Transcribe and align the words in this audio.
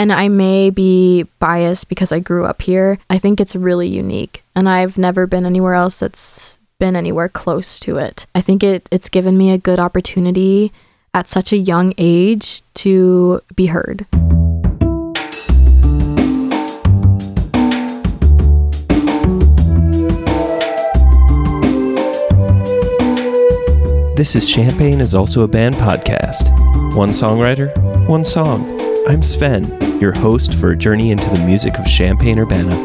and 0.00 0.14
I 0.14 0.28
may 0.30 0.70
be 0.70 1.24
biased 1.40 1.90
because 1.90 2.10
I 2.10 2.20
grew 2.20 2.46
up 2.46 2.62
here. 2.62 2.98
I 3.10 3.18
think 3.18 3.38
it's 3.38 3.54
really 3.54 3.86
unique, 3.86 4.42
and 4.56 4.66
I've 4.66 4.96
never 4.96 5.26
been 5.26 5.44
anywhere 5.44 5.74
else 5.74 5.98
that's 5.98 6.56
been 6.78 6.96
anywhere 6.96 7.28
close 7.28 7.78
to 7.80 7.98
it. 7.98 8.24
I 8.34 8.40
think 8.40 8.62
it 8.62 8.88
it's 8.90 9.10
given 9.10 9.36
me 9.36 9.50
a 9.50 9.58
good 9.58 9.78
opportunity 9.78 10.72
at 11.12 11.28
such 11.28 11.52
a 11.52 11.58
young 11.58 11.92
age 11.98 12.62
to 12.76 13.42
be 13.54 13.66
heard. 13.66 14.06
This 24.16 24.34
is 24.34 24.48
Champaign 24.48 25.02
is 25.02 25.14
also 25.14 25.42
a 25.42 25.48
band 25.48 25.74
podcast. 25.74 26.48
One 26.94 27.10
songwriter, 27.10 27.68
one 28.08 28.24
song. 28.24 28.79
I'm 29.08 29.22
Sven, 29.22 29.66
your 29.98 30.12
host 30.12 30.54
for 30.54 30.72
a 30.72 30.76
journey 30.76 31.10
into 31.10 31.28
the 31.30 31.38
music 31.38 31.78
of 31.78 31.86
Champaign 31.86 32.38
Urbana. 32.38 32.76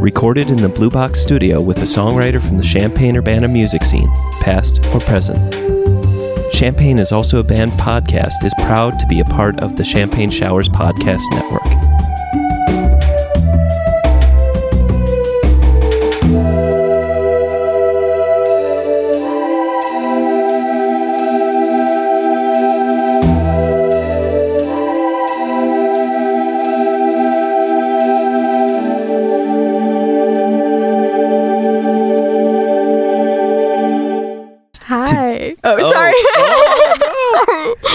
Recorded 0.00 0.48
in 0.48 0.56
the 0.56 0.68
Blue 0.68 0.90
Box 0.90 1.20
studio 1.20 1.60
with 1.60 1.78
a 1.78 1.82
songwriter 1.82 2.40
from 2.40 2.56
the 2.56 2.64
Champaign 2.64 3.16
Urbana 3.16 3.48
music 3.48 3.84
scene, 3.84 4.08
past 4.40 4.84
or 4.94 5.00
present. 5.00 5.52
Champaign 6.52 6.98
is 6.98 7.10
also 7.10 7.40
a 7.40 7.44
band 7.44 7.72
podcast 7.72 8.44
is 8.44 8.54
proud 8.60 8.98
to 9.00 9.06
be 9.06 9.20
a 9.20 9.24
part 9.24 9.60
of 9.60 9.76
the 9.76 9.84
Champaign 9.84 10.30
Showers 10.30 10.68
Podcast 10.68 11.22
Network. 11.32 11.99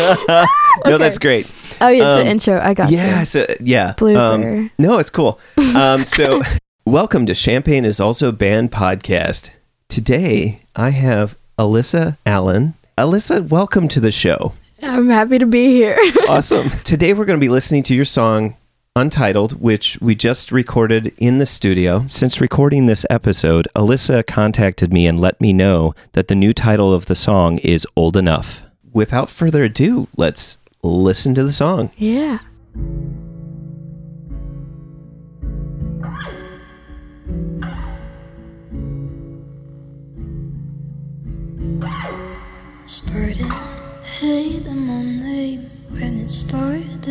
no, 0.86 0.98
that's 0.98 1.18
great. 1.18 1.52
oh, 1.82 1.88
it's 1.88 2.04
Um, 2.04 2.20
the 2.20 2.28
intro. 2.28 2.60
I 2.60 2.74
got 2.74 2.92
yeah, 2.92 3.20
you. 3.22 3.26
so, 3.26 3.46
yeah. 3.60 3.94
Blooper. 3.98 4.18
Um, 4.18 4.72
no, 4.78 5.00
it's 5.00 5.10
cool. 5.10 5.40
Um, 5.76 6.06
so, 6.06 6.42
welcome 6.86 7.26
to 7.26 7.34
Champaign 7.36 7.86
is 7.86 8.00
also 8.00 8.32
band 8.32 8.72
podcast. 8.72 9.50
Today, 9.90 10.60
I 10.76 10.92
have 10.92 11.36
Alyssa 11.60 12.18
Allen. 12.26 12.76
Alyssa, 12.98 13.48
welcome 13.48 13.88
to 13.90 14.00
the 14.00 14.12
show. 14.12 14.54
I'm 14.82 15.10
happy 15.10 15.38
to 15.40 15.46
be 15.46 15.68
here. 15.68 15.98
Awesome. 16.28 16.70
Today, 16.84 17.14
we're 17.14 17.26
going 17.26 17.40
to 17.40 17.44
be 17.44 17.50
listening 17.50 17.84
to 17.84 17.96
your 17.96 18.06
song 18.06 18.56
Untitled, 18.96 19.60
which 19.62 19.98
we 20.02 20.16
just 20.16 20.52
recorded 20.52 21.14
in 21.18 21.38
the 21.40 21.46
studio. 21.46 22.06
Since 22.08 22.40
recording 22.40 22.86
this 22.86 23.06
episode, 23.10 23.68
Alyssa 23.76 24.26
contacted 24.26 24.94
me 24.94 25.06
and 25.08 25.20
let 25.20 25.40
me 25.42 25.52
know 25.52 25.94
that 26.14 26.30
the 26.30 26.36
new 26.36 26.54
title 26.54 26.94
of 26.94 27.08
the 27.08 27.16
song 27.16 27.58
is 27.60 27.86
Old 27.98 28.16
Enough. 28.16 28.62
Without 28.96 29.30
further 29.30 29.66
ado, 29.66 30.08
let's 30.16 30.58
listen 30.82 31.36
to 31.36 31.44
the 31.44 31.52
song. 31.52 31.92
yeah. 31.98 32.40
Started 42.86 43.52
hating 44.02 44.88
my 44.88 45.04
name 45.04 45.70
when 45.90 46.20
it 46.20 46.30
started 46.30 47.04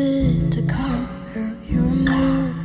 to 0.52 0.62
come 0.66 1.05
out 1.36 1.56
your 1.68 1.82
mouth. 1.82 2.56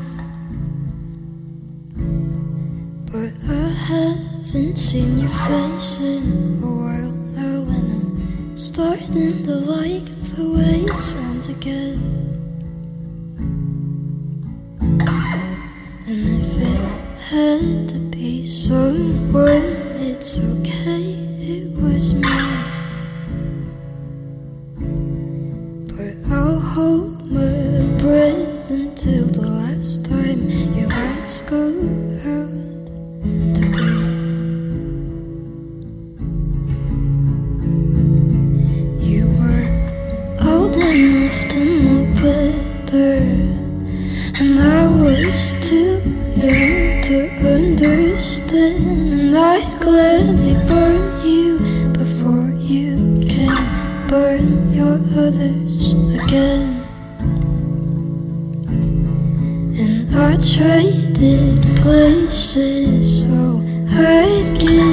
But 3.11 3.33
I 3.51 3.67
haven't 3.89 4.77
seen 4.77 5.19
your 5.19 5.29
face 5.29 5.99
in 5.99 6.63
a 6.63 6.67
while 6.67 6.79
now, 6.79 6.87
and 6.93 7.09
I'm 7.09 7.18
starting 8.59 9.42
to 9.45 9.55
like 9.55 10.03
the 10.36 10.43
way 10.49 10.83
it 10.83 11.02
sounds 11.02 11.47
again. 11.47 11.95
And 16.05 16.27
if 16.27 16.61
it 16.61 16.81
had 17.30 17.89
to 17.89 17.99
be 18.11 18.45
someone, 18.45 19.68
so 63.99 64.89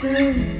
too 0.00 0.56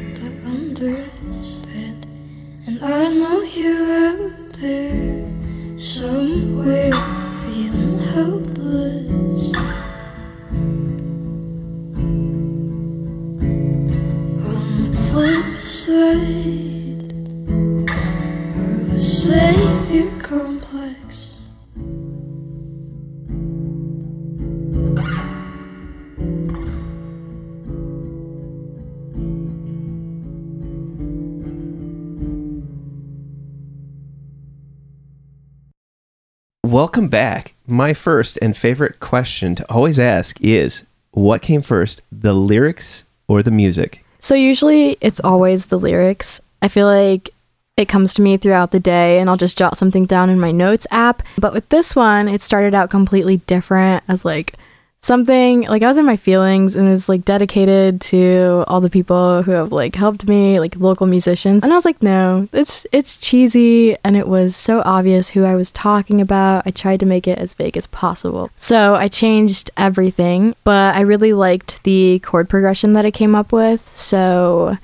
Welcome 36.90 37.08
back. 37.08 37.54
My 37.68 37.94
first 37.94 38.36
and 38.42 38.56
favorite 38.56 38.98
question 38.98 39.54
to 39.54 39.70
always 39.70 39.96
ask 39.96 40.40
is 40.40 40.82
what 41.12 41.40
came 41.40 41.62
first, 41.62 42.02
the 42.10 42.32
lyrics 42.32 43.04
or 43.28 43.44
the 43.44 43.52
music? 43.52 44.04
So 44.18 44.34
usually 44.34 44.98
it's 45.00 45.20
always 45.20 45.66
the 45.66 45.78
lyrics. 45.78 46.40
I 46.60 46.66
feel 46.66 46.86
like 46.86 47.30
it 47.76 47.88
comes 47.88 48.12
to 48.14 48.22
me 48.22 48.38
throughout 48.38 48.72
the 48.72 48.80
day 48.80 49.20
and 49.20 49.30
I'll 49.30 49.36
just 49.36 49.56
jot 49.56 49.78
something 49.78 50.04
down 50.04 50.30
in 50.30 50.40
my 50.40 50.50
notes 50.50 50.84
app. 50.90 51.22
But 51.38 51.52
with 51.52 51.68
this 51.68 51.94
one, 51.94 52.26
it 52.26 52.42
started 52.42 52.74
out 52.74 52.90
completely 52.90 53.36
different 53.36 54.02
as 54.08 54.24
like 54.24 54.54
something 55.02 55.62
like 55.62 55.82
I 55.82 55.88
was 55.88 55.98
in 55.98 56.04
my 56.04 56.16
feelings 56.16 56.76
and 56.76 56.86
it 56.86 56.90
was 56.90 57.08
like 57.08 57.24
dedicated 57.24 58.00
to 58.02 58.64
all 58.66 58.80
the 58.80 58.90
people 58.90 59.42
who 59.42 59.52
have 59.52 59.72
like 59.72 59.94
helped 59.94 60.28
me, 60.28 60.60
like 60.60 60.76
local 60.76 61.06
musicians. 61.06 61.62
And 61.62 61.72
I 61.72 61.76
was 61.76 61.84
like, 61.84 62.02
no, 62.02 62.48
it's 62.52 62.86
it's 62.92 63.16
cheesy 63.16 63.96
and 64.04 64.16
it 64.16 64.28
was 64.28 64.54
so 64.56 64.82
obvious 64.84 65.30
who 65.30 65.44
I 65.44 65.56
was 65.56 65.70
talking 65.70 66.20
about. 66.20 66.66
I 66.66 66.70
tried 66.70 67.00
to 67.00 67.06
make 67.06 67.26
it 67.26 67.38
as 67.38 67.54
vague 67.54 67.76
as 67.76 67.86
possible. 67.86 68.50
So 68.56 68.94
I 68.94 69.08
changed 69.08 69.70
everything, 69.76 70.54
but 70.64 70.94
I 70.94 71.00
really 71.00 71.32
liked 71.32 71.82
the 71.84 72.20
chord 72.20 72.48
progression 72.48 72.92
that 72.94 73.06
I 73.06 73.10
came 73.10 73.34
up 73.34 73.52
with. 73.52 73.88
So 73.92 74.76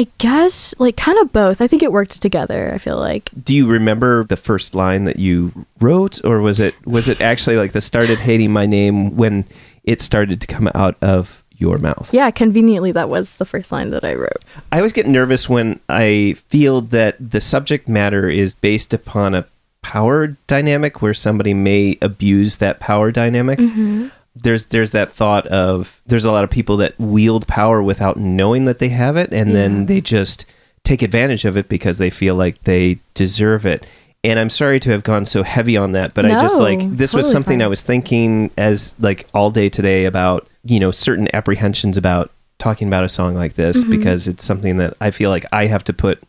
I 0.00 0.06
guess 0.16 0.74
like 0.78 0.96
kind 0.96 1.18
of 1.18 1.30
both. 1.30 1.60
I 1.60 1.66
think 1.66 1.82
it 1.82 1.92
worked 1.92 2.22
together. 2.22 2.72
I 2.72 2.78
feel 2.78 2.98
like. 2.98 3.28
Do 3.44 3.54
you 3.54 3.66
remember 3.66 4.24
the 4.24 4.36
first 4.36 4.74
line 4.74 5.04
that 5.04 5.18
you 5.18 5.66
wrote, 5.78 6.24
or 6.24 6.40
was 6.40 6.58
it 6.58 6.74
was 6.86 7.06
it 7.06 7.20
actually 7.20 7.56
like 7.56 7.72
the 7.72 7.82
started 7.82 8.18
hating 8.18 8.50
my 8.50 8.64
name 8.64 9.14
when 9.18 9.44
it 9.84 10.00
started 10.00 10.40
to 10.40 10.46
come 10.46 10.70
out 10.74 10.96
of 11.02 11.44
your 11.58 11.76
mouth? 11.76 12.08
Yeah, 12.12 12.30
conveniently 12.30 12.92
that 12.92 13.10
was 13.10 13.36
the 13.36 13.44
first 13.44 13.70
line 13.70 13.90
that 13.90 14.02
I 14.02 14.14
wrote. 14.14 14.42
I 14.72 14.78
always 14.78 14.94
get 14.94 15.06
nervous 15.06 15.50
when 15.50 15.80
I 15.90 16.36
feel 16.48 16.80
that 16.80 17.16
the 17.20 17.42
subject 17.42 17.86
matter 17.86 18.26
is 18.26 18.54
based 18.54 18.94
upon 18.94 19.34
a 19.34 19.44
power 19.82 20.28
dynamic 20.46 21.02
where 21.02 21.12
somebody 21.12 21.52
may 21.52 21.98
abuse 22.00 22.56
that 22.56 22.80
power 22.80 23.12
dynamic. 23.12 23.58
Mm-hmm. 23.58 24.08
There's 24.36 24.66
there's 24.66 24.92
that 24.92 25.12
thought 25.12 25.46
of 25.48 26.00
there's 26.06 26.24
a 26.24 26.30
lot 26.32 26.44
of 26.44 26.50
people 26.50 26.76
that 26.78 26.98
wield 26.98 27.46
power 27.46 27.82
without 27.82 28.16
knowing 28.16 28.64
that 28.66 28.78
they 28.78 28.88
have 28.90 29.16
it 29.16 29.32
and 29.32 29.48
Yeah. 29.50 29.54
then 29.56 29.86
they 29.86 30.00
just 30.00 30.44
take 30.84 31.02
advantage 31.02 31.44
of 31.44 31.56
it 31.56 31.68
because 31.68 31.98
they 31.98 32.10
feel 32.10 32.34
like 32.36 32.62
they 32.64 32.98
deserve 33.14 33.66
it. 33.66 33.84
And 34.22 34.38
I'm 34.38 34.50
sorry 34.50 34.78
to 34.80 34.90
have 34.90 35.02
gone 35.02 35.24
so 35.24 35.42
heavy 35.42 35.76
on 35.76 35.92
that, 35.92 36.14
but 36.14 36.26
I 36.26 36.40
just 36.40 36.58
like 36.60 36.96
this 36.96 37.12
was 37.14 37.30
something 37.30 37.58
fine. 37.58 37.62
I 37.64 37.68
was 37.68 37.80
thinking 37.80 38.50
as 38.56 38.94
like 39.00 39.26
all 39.34 39.50
day 39.50 39.68
today 39.68 40.04
about, 40.04 40.46
you 40.64 40.78
know, 40.78 40.90
certain 40.90 41.28
apprehensions 41.34 41.96
about 41.98 42.30
talking 42.58 42.86
about 42.86 43.02
a 43.04 43.08
song 43.08 43.34
like 43.34 43.54
this 43.54 43.82
Mhm. 43.82 43.90
because 43.90 44.28
it's 44.28 44.44
something 44.44 44.76
that 44.76 44.94
I 45.00 45.10
feel 45.10 45.30
like 45.30 45.46
I 45.52 45.66
have 45.66 45.82
to 45.84 45.92
put 45.94 46.22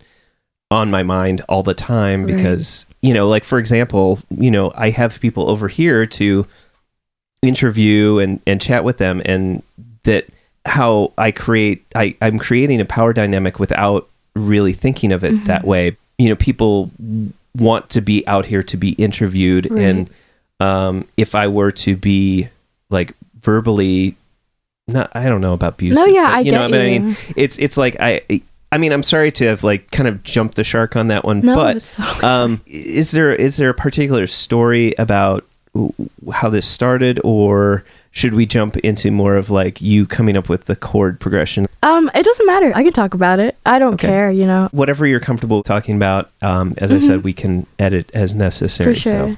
on 0.71 0.89
my 0.89 1.03
mind 1.03 1.41
all 1.49 1.63
the 1.63 1.73
time 1.73 2.23
Right. 2.25 2.35
because, 2.35 2.85
you 3.01 3.13
know, 3.13 3.27
like 3.27 3.43
for 3.43 3.59
example, 3.59 4.19
you 4.37 4.49
know, 4.49 4.71
I 4.75 4.89
have 4.91 5.19
people 5.19 5.49
over 5.49 5.67
here 5.67 6.05
to 6.05 6.47
interview 7.41 8.19
and, 8.19 8.39
and 8.45 8.61
chat 8.61 8.83
with 8.83 8.97
them 8.97 9.21
and 9.25 9.63
that 10.03 10.25
how 10.65 11.11
I 11.17 11.31
create 11.31 11.83
I, 11.95 12.15
I'm 12.21 12.37
creating 12.37 12.79
a 12.81 12.85
power 12.85 13.13
dynamic 13.13 13.59
without 13.59 14.07
really 14.35 14.73
thinking 14.73 15.11
of 15.11 15.23
it 15.23 15.33
Mhm. 15.33 15.45
that 15.45 15.63
way. 15.65 15.97
You 16.19 16.29
know, 16.29 16.35
people 16.35 16.91
want 17.57 17.89
to 17.91 18.01
be 18.01 18.25
out 18.27 18.45
here 18.45 18.63
to 18.63 18.77
be 18.77 18.91
interviewed 18.93 19.69
Right. 19.71 19.81
and 19.83 20.09
um 20.59 21.07
if 21.17 21.33
I 21.35 21.47
were 21.47 21.71
to 21.71 21.95
be 21.95 22.47
like 22.91 23.13
verbally 23.41 24.15
not 24.87 25.11
I 25.15 25.27
don't 25.27 25.41
know 25.41 25.53
about 25.53 25.73
abusive. 25.73 25.95
no, 25.97 26.05
yeah, 26.05 26.23
but, 26.25 26.33
I 26.33 26.39
you 26.39 26.45
get 26.45 26.51
know, 26.51 26.65
you. 26.67 26.71
but 26.71 26.81
I 26.81 26.83
mean 26.85 27.17
it's 27.35 27.57
it's 27.57 27.75
like 27.77 27.97
I 27.99 28.21
I 28.71 28.77
mean 28.77 28.91
I'm 28.93 29.03
sorry 29.03 29.31
to 29.33 29.45
have 29.47 29.63
like 29.63 29.89
kind 29.91 30.07
of 30.07 30.21
jumped 30.23 30.55
the 30.55 30.63
shark 30.63 30.95
on 30.95 31.07
that 31.07 31.25
one, 31.25 31.41
no, 31.41 31.55
but 31.55 31.81
so- 31.81 32.03
um, 32.27 32.61
is 32.67 33.09
there 33.11 33.33
is 33.33 33.57
there 33.57 33.69
a 33.71 33.73
particular 33.73 34.27
story 34.27 34.93
about 34.99 35.43
how 36.33 36.49
this 36.49 36.67
started, 36.67 37.19
or 37.23 37.83
should 38.11 38.33
we 38.33 38.45
jump 38.45 38.75
into 38.77 39.09
more 39.11 39.35
of 39.37 39.49
like 39.49 39.81
you 39.81 40.05
coming 40.05 40.35
up 40.35 40.49
with 40.49 40.65
the 40.65 40.75
chord 40.75 41.19
progression? 41.19 41.67
um, 41.83 42.11
it 42.13 42.23
doesn't 42.23 42.45
matter. 42.45 42.71
I 42.75 42.83
can 42.83 42.93
talk 42.93 43.13
about 43.13 43.39
it. 43.39 43.55
I 43.65 43.79
don't 43.79 43.93
Okay. 43.95 44.07
care. 44.07 44.29
You 44.31 44.45
know, 44.45 44.69
Whatever 44.71 45.07
you're 45.07 45.19
comfortable 45.19 45.63
talking 45.63 45.95
about. 45.95 46.29
Um, 46.41 46.73
as 46.77 46.91
I 46.91 46.95
Mhm. 46.97 47.03
said, 47.03 47.23
we 47.23 47.33
can 47.33 47.65
edit 47.79 48.11
as 48.13 48.35
necessary. 48.35 48.93
for 48.93 48.99
sure. 48.99 49.11
So 49.11 49.27
yeah. 49.27 49.35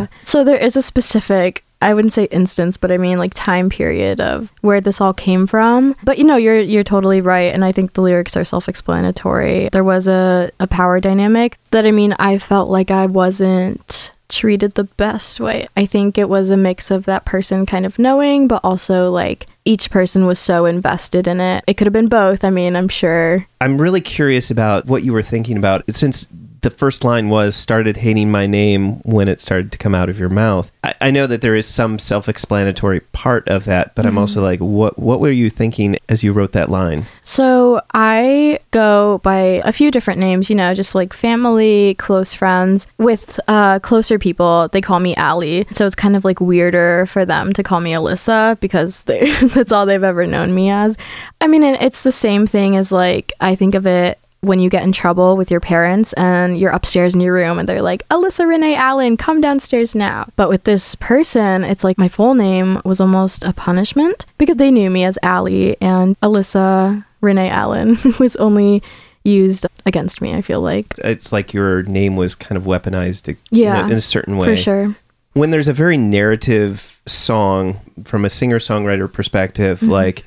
yeah. 0.00 0.06
So 0.22 0.42
there 0.44 0.56
is 0.56 0.76
a 0.76 0.82
specific. 0.82 1.62
I 1.82 1.92
wouldn't 1.92 2.14
say 2.14 2.24
instance, 2.30 2.78
but 2.78 2.90
I 2.90 2.96
mean 2.96 3.18
like 3.18 3.32
time 3.34 3.68
period 3.68 4.18
of 4.18 4.48
where 4.62 4.80
this 4.80 5.02
all 5.02 5.12
came 5.12 5.46
from. 5.46 5.94
But 6.02 6.16
you 6.16 6.24
know, 6.24 6.36
you're 6.36 6.58
you're 6.60 6.82
totally 6.82 7.20
right, 7.20 7.52
and 7.52 7.62
I 7.62 7.72
think 7.72 7.92
the 7.92 8.00
lyrics 8.00 8.36
are 8.38 8.44
self-explanatory. 8.44 9.68
There 9.70 9.84
was 9.84 10.06
a 10.06 10.50
a 10.58 10.66
power 10.66 10.98
dynamic 10.98 11.58
that 11.72 11.84
I 11.84 11.90
mean 11.90 12.14
I 12.18 12.38
felt 12.38 12.70
like 12.70 12.90
I 12.90 13.04
wasn't 13.06 14.12
treated 14.28 14.74
the 14.74 14.84
best 14.84 15.40
way. 15.40 15.66
I 15.76 15.86
think 15.86 16.18
it 16.18 16.28
was 16.28 16.50
a 16.50 16.56
mix 16.56 16.90
of 16.90 17.04
that 17.04 17.24
person 17.24 17.66
kind 17.66 17.86
of 17.86 17.98
knowing, 17.98 18.48
but 18.48 18.60
also 18.64 19.10
like 19.10 19.46
each 19.64 19.90
person 19.90 20.26
was 20.26 20.38
so 20.38 20.64
invested 20.64 21.26
in 21.26 21.40
it. 21.40 21.64
It 21.66 21.74
could 21.74 21.86
have 21.86 21.92
been 21.92 22.08
both. 22.08 22.44
I 22.44 22.50
mean, 22.50 22.76
I'm 22.76 22.88
sure. 22.88 23.46
I'm 23.60 23.80
really 23.80 24.00
curious 24.00 24.50
about 24.50 24.86
what 24.86 25.02
you 25.02 25.12
were 25.12 25.22
thinking 25.22 25.56
about 25.56 25.84
since 25.90 26.26
the 26.64 26.70
first 26.70 27.04
line 27.04 27.28
was 27.28 27.54
started 27.54 27.98
hating 27.98 28.30
my 28.30 28.46
name 28.46 28.94
when 29.02 29.28
it 29.28 29.38
started 29.38 29.70
to 29.70 29.76
come 29.78 29.94
out 29.94 30.08
of 30.08 30.18
your 30.18 30.30
mouth. 30.30 30.72
I, 30.82 30.94
I 31.02 31.10
know 31.10 31.26
that 31.26 31.42
there 31.42 31.54
is 31.54 31.66
some 31.66 31.98
self-explanatory 31.98 33.00
part 33.12 33.46
of 33.48 33.66
that, 33.66 33.94
but 33.94 34.06
I'm 34.06 34.14
Mhm. 34.14 34.18
also 34.20 34.42
like, 34.42 34.60
what 34.60 34.98
what 34.98 35.20
were 35.20 35.30
you 35.30 35.50
thinking 35.50 35.96
as 36.08 36.22
you 36.24 36.32
wrote 36.32 36.52
that 36.52 36.70
line? 36.70 37.04
So 37.22 37.80
I 37.92 38.58
go 38.70 39.20
by 39.22 39.60
a 39.64 39.72
few 39.72 39.90
different 39.90 40.20
names, 40.20 40.48
you 40.48 40.56
know, 40.56 40.72
just 40.74 40.94
like 40.94 41.12
family, 41.12 41.94
close 41.96 42.32
friends. 42.32 42.86
With 42.96 43.38
uh, 43.46 43.78
closer 43.80 44.18
people, 44.18 44.68
they 44.72 44.80
call 44.80 45.00
me 45.00 45.14
Allie. 45.16 45.66
So 45.72 45.84
it's 45.86 45.94
kind 45.94 46.16
of 46.16 46.24
like 46.24 46.40
weirder 46.40 47.06
for 47.06 47.26
them 47.26 47.52
to 47.52 47.62
call 47.62 47.80
me 47.80 47.92
Alyssa 47.92 48.58
because 48.60 49.04
they, 49.04 49.30
that's 49.54 49.70
all 49.70 49.84
they've 49.84 50.02
ever 50.02 50.26
known 50.26 50.54
me 50.54 50.70
as. 50.70 50.96
I 51.42 51.46
mean, 51.46 51.62
it's 51.62 52.02
the 52.02 52.12
same 52.12 52.46
thing 52.46 52.74
as 52.76 52.90
like, 52.90 53.32
I 53.40 53.54
think 53.54 53.74
of 53.74 53.86
it 53.86 54.18
when 54.44 54.60
you 54.60 54.70
get 54.70 54.82
in 54.82 54.92
trouble 54.92 55.36
with 55.36 55.50
your 55.50 55.60
parents 55.60 56.12
and 56.14 56.58
you're 56.58 56.70
upstairs 56.70 57.14
in 57.14 57.20
your 57.20 57.34
room 57.34 57.58
and 57.58 57.68
they're 57.68 57.82
like, 57.82 58.06
Alyssa 58.08 58.46
Renee 58.46 58.74
Allen, 58.76 59.16
come 59.16 59.40
downstairs 59.40 59.94
now. 59.94 60.28
But 60.36 60.48
with 60.48 60.64
this 60.64 60.94
person, 60.96 61.64
it's 61.64 61.82
like 61.84 61.98
my 61.98 62.08
full 62.08 62.34
name 62.34 62.80
was 62.84 63.00
almost 63.00 63.44
a 63.44 63.52
punishment 63.52 64.26
because 64.38 64.56
they 64.56 64.70
knew 64.70 64.90
me 64.90 65.04
as 65.04 65.18
Allie 65.22 65.76
and 65.80 66.18
Alyssa 66.20 67.04
Renee 67.20 67.48
Allen 67.50 67.96
was 68.18 68.36
only 68.36 68.82
used 69.24 69.66
against 69.86 70.20
me, 70.20 70.34
I 70.34 70.42
feel 70.42 70.60
like. 70.60 70.94
It's 70.98 71.32
like 71.32 71.54
your 71.54 71.82
name 71.84 72.16
was 72.16 72.34
kind 72.34 72.56
of 72.58 72.64
weaponized 72.64 73.28
in 73.28 73.34
a- 73.36 73.38
Yeah, 73.56 73.86
in 73.86 73.92
a 73.92 74.00
certain 74.00 74.36
way. 74.36 74.54
For 74.54 74.62
sure. 74.62 74.94
when 75.32 75.50
there's 75.50 75.68
a 75.68 75.72
very 75.72 75.96
narrative 75.96 77.00
song 77.06 77.80
from 78.04 78.24
a 78.24 78.30
singer 78.30 78.58
songwriter 78.58 79.10
perspective, 79.12 79.80
Mhm. 79.80 79.88
like 79.88 80.24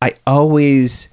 I 0.00 0.14
always 0.26 1.08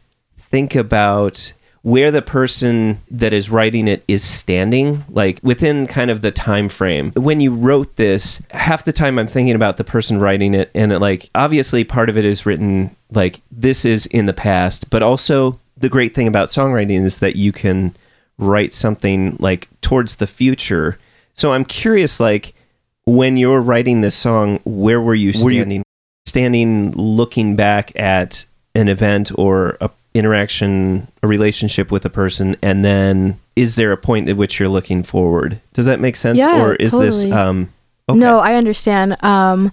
think 0.52 0.76
about 0.76 1.54
where 1.84 2.12
the 2.12 2.22
person 2.22 3.00
that 3.12 3.34
is 3.34 3.50
writing 3.50 3.88
it 3.88 4.04
is 4.08 4.24
standing 4.24 5.04
like 5.10 5.40
within 5.44 5.86
kind 5.86 6.10
of 6.10 6.22
the 6.22 6.32
time 6.32 6.68
frame 6.70 7.12
when 7.12 7.40
you 7.42 7.54
wrote 7.54 7.96
this 7.98 8.42
half 8.52 8.84
the 8.86 8.94
time 8.94 9.20
i'm 9.20 9.28
thinking 9.28 9.56
about 9.56 9.78
the 9.78 9.84
person 9.84 10.18
writing 10.20 10.54
it 10.54 10.72
and 10.74 10.92
it, 10.94 11.00
like 11.00 11.30
obviously 11.36 11.84
part 11.84 12.10
of 12.10 12.18
it 12.18 12.24
is 12.26 12.46
written 12.46 12.96
like 13.12 13.42
this 13.52 13.84
is 13.86 14.06
in 14.08 14.26
the 14.26 14.34
past 14.34 14.90
but 14.90 15.04
also 15.04 15.60
the 15.78 15.90
great 15.90 16.16
thing 16.16 16.28
about 16.28 16.48
songwriting 16.48 17.04
is 17.06 17.20
that 17.20 17.36
you 17.36 17.52
can 17.52 17.94
write 18.38 18.74
something 18.74 19.36
like 19.40 19.68
towards 19.82 20.16
the 20.16 20.28
future 20.28 20.98
so 21.34 21.52
i'm 21.54 21.66
curious 21.66 22.20
like 22.20 22.54
when 23.06 23.36
you're 23.36 23.60
writing 23.60 24.00
this 24.00 24.16
song, 24.16 24.62
where 24.64 25.02
were 25.02 25.14
you 25.14 25.34
Were 25.44 25.52
you- 25.52 25.60
standing? 25.60 25.84
standing 26.26 26.92
looking 26.94 27.58
back 27.58 27.92
at 28.00 28.46
an 28.74 28.88
event 28.88 29.30
or 29.36 29.78
a 29.82 29.90
interaction, 30.14 31.08
a 31.22 31.28
relationship 31.28 31.92
with 31.92 32.06
a 32.06 32.10
person, 32.10 32.56
and 32.62 32.84
then 32.84 33.40
is 33.56 33.76
there 33.76 33.92
a 33.92 33.98
point 33.98 34.30
at 34.30 34.38
which 34.38 34.60
you're 34.60 34.70
looking 34.70 35.04
forward? 35.04 35.60
Does 35.74 35.86
that 35.86 36.00
make 36.00 36.16
sense? 36.16 36.38
Yeah, 36.38 36.62
or 36.62 36.76
is 36.76 36.92
this 36.92 37.26
um 37.26 37.72
okay. 38.10 38.18
No, 38.20 38.40
I 38.40 38.56
understand. 38.56 39.22
Um, 39.24 39.72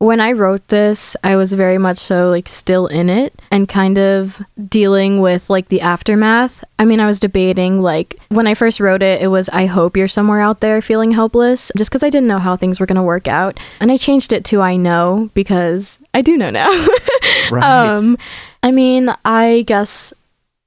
when 0.00 0.18
I 0.18 0.32
wrote 0.32 0.66
this, 0.68 1.14
I 1.22 1.36
was 1.36 1.52
very 1.52 1.76
much 1.76 1.98
so 1.98 2.30
like 2.30 2.48
still 2.48 2.86
in 2.86 3.10
it 3.10 3.34
and 3.50 3.68
kind 3.68 3.98
of 3.98 4.40
dealing 4.66 5.20
with 5.20 5.50
like 5.50 5.68
the 5.68 5.82
aftermath. 5.82 6.64
I 6.78 6.86
mean, 6.86 7.00
I 7.00 7.06
was 7.06 7.20
debating 7.20 7.82
like 7.82 8.16
when 8.30 8.46
I 8.46 8.54
first 8.54 8.80
wrote 8.80 9.02
it, 9.02 9.20
it 9.20 9.26
was 9.26 9.50
I 9.50 9.66
hope 9.66 9.98
you're 9.98 10.08
somewhere 10.08 10.40
out 10.40 10.60
there 10.60 10.80
feeling 10.80 11.12
helpless 11.12 11.70
just 11.76 11.90
because 11.90 12.02
I 12.02 12.08
didn't 12.08 12.28
know 12.28 12.38
how 12.38 12.56
things 12.56 12.80
were 12.80 12.86
going 12.86 12.96
to 12.96 13.02
work 13.02 13.28
out. 13.28 13.60
And 13.78 13.92
I 13.92 13.98
changed 13.98 14.32
it 14.32 14.42
to 14.46 14.62
I 14.62 14.76
know 14.76 15.28
because 15.34 16.00
I 16.14 16.22
do 16.22 16.34
know 16.38 16.48
now. 16.48 16.70
right. 17.50 17.62
Um, 17.62 18.16
I 18.62 18.70
mean, 18.70 19.10
I 19.26 19.64
guess 19.66 20.14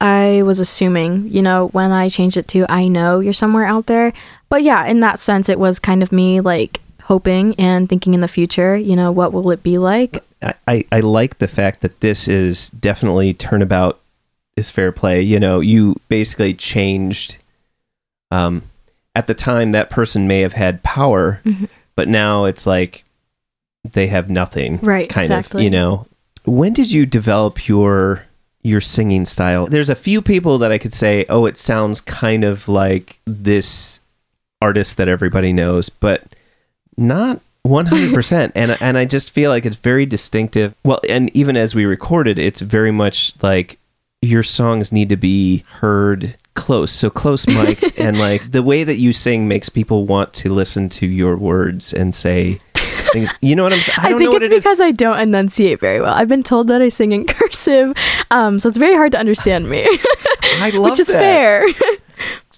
I 0.00 0.42
was 0.42 0.60
assuming, 0.60 1.28
you 1.28 1.42
know, 1.42 1.68
when 1.68 1.90
I 1.90 2.08
changed 2.08 2.36
it 2.36 2.46
to 2.48 2.66
I 2.68 2.86
know 2.86 3.18
you're 3.18 3.32
somewhere 3.32 3.66
out 3.66 3.86
there. 3.86 4.12
But 4.48 4.62
yeah, 4.62 4.86
in 4.86 5.00
that 5.00 5.18
sense, 5.18 5.48
it 5.48 5.58
was 5.58 5.80
kind 5.80 6.04
of 6.04 6.12
me 6.12 6.40
like 6.40 6.80
hoping 7.04 7.54
and 7.58 7.88
thinking 7.88 8.14
in 8.14 8.20
the 8.20 8.28
future, 8.28 8.76
you 8.76 8.96
know, 8.96 9.10
what 9.12 9.32
will 9.32 9.50
it 9.50 9.62
be 9.62 9.78
like? 9.78 10.24
I, 10.42 10.54
I, 10.66 10.84
I 10.92 11.00
like 11.00 11.38
the 11.38 11.48
fact 11.48 11.80
that 11.80 12.00
this 12.00 12.28
is 12.28 12.70
definitely 12.70 13.32
turnabout 13.34 14.00
is 14.56 14.70
fair 14.70 14.92
play. 14.92 15.20
You 15.22 15.40
know, 15.40 15.60
you 15.60 15.96
basically 16.08 16.54
changed. 16.54 17.36
Um, 18.30 18.62
at 19.16 19.26
the 19.26 19.34
time, 19.34 19.72
that 19.72 19.90
person 19.90 20.26
may 20.26 20.40
have 20.40 20.54
had 20.54 20.82
power, 20.82 21.40
Mhm. 21.44 21.68
but 21.94 22.08
now 22.08 22.44
it's 22.44 22.66
like 22.66 23.04
they 23.92 24.08
have 24.08 24.28
nothing. 24.28 24.78
Right, 24.82 25.08
kind 25.08 25.26
exactly. 25.26 25.60
of. 25.60 25.64
You 25.64 25.70
know, 25.70 26.06
when 26.44 26.72
did 26.72 26.90
you 26.90 27.06
develop 27.06 27.68
your 27.68 28.24
your 28.66 28.80
singing 28.80 29.26
style. 29.26 29.66
There's 29.66 29.90
a 29.90 29.94
few 29.94 30.22
people 30.22 30.56
that 30.58 30.72
I 30.72 30.78
could 30.78 30.94
say, 30.94 31.26
oh, 31.28 31.44
it 31.44 31.58
sounds 31.58 32.00
kind 32.00 32.44
of 32.44 32.66
like 32.66 33.20
this 33.26 34.00
artist 34.62 34.96
that 34.96 35.06
everybody 35.06 35.52
knows, 35.52 35.90
but 35.90 36.34
not 36.96 37.40
100%. 37.66 38.52
and 38.54 38.72
and 38.80 38.98
I 38.98 39.04
just 39.04 39.30
feel 39.30 39.50
like 39.50 39.64
it's 39.64 39.76
very 39.76 40.06
distinctive. 40.06 40.74
Well, 40.84 41.00
and 41.08 41.34
even 41.36 41.56
as 41.56 41.74
we 41.74 41.84
recorded, 41.84 42.38
it's 42.38 42.60
very 42.60 42.90
much 42.90 43.34
like 43.42 43.78
your 44.22 44.42
songs 44.42 44.92
need 44.92 45.08
to 45.10 45.16
be 45.16 45.64
heard 45.80 46.36
close, 46.54 46.92
so 46.92 47.10
close 47.10 47.46
mic 47.46 47.98
and 47.98 48.18
like 48.18 48.52
the 48.52 48.62
way 48.62 48.84
that 48.84 48.96
you 48.96 49.12
sing 49.12 49.48
makes 49.48 49.68
people 49.68 50.06
want 50.06 50.32
to 50.32 50.52
listen 50.52 50.88
to 50.88 51.06
your 51.06 51.36
words 51.36 51.92
and 51.92 52.14
say 52.14 52.60
things. 53.12 53.30
You 53.40 53.56
know 53.56 53.64
what 53.64 53.72
I'm 53.72 53.80
saying? 53.80 53.98
I, 54.02 54.08
don't 54.10 54.18
think 54.18 54.28
know 54.28 54.32
what 54.32 54.42
it's 54.42 54.52
it 54.52 54.56
is. 54.56 54.62
because 54.62 54.80
I 54.80 54.90
don't 54.90 55.18
enunciate 55.18 55.80
very 55.80 56.00
well. 56.00 56.14
I've 56.14 56.28
been 56.28 56.42
told 56.42 56.68
that 56.68 56.80
I 56.82 56.88
sing 56.88 57.12
in 57.12 57.26
cursive, 57.26 57.94
um, 58.30 58.60
so 58.60 58.68
it's 58.68 58.78
very 58.78 58.94
hard 58.94 59.12
to 59.12 59.18
understand 59.18 59.68
me, 59.68 59.86
I 60.42 60.70
love 60.74 60.92
which 60.92 61.00
is 61.00 61.06
that. 61.08 61.18
fair. 61.18 61.66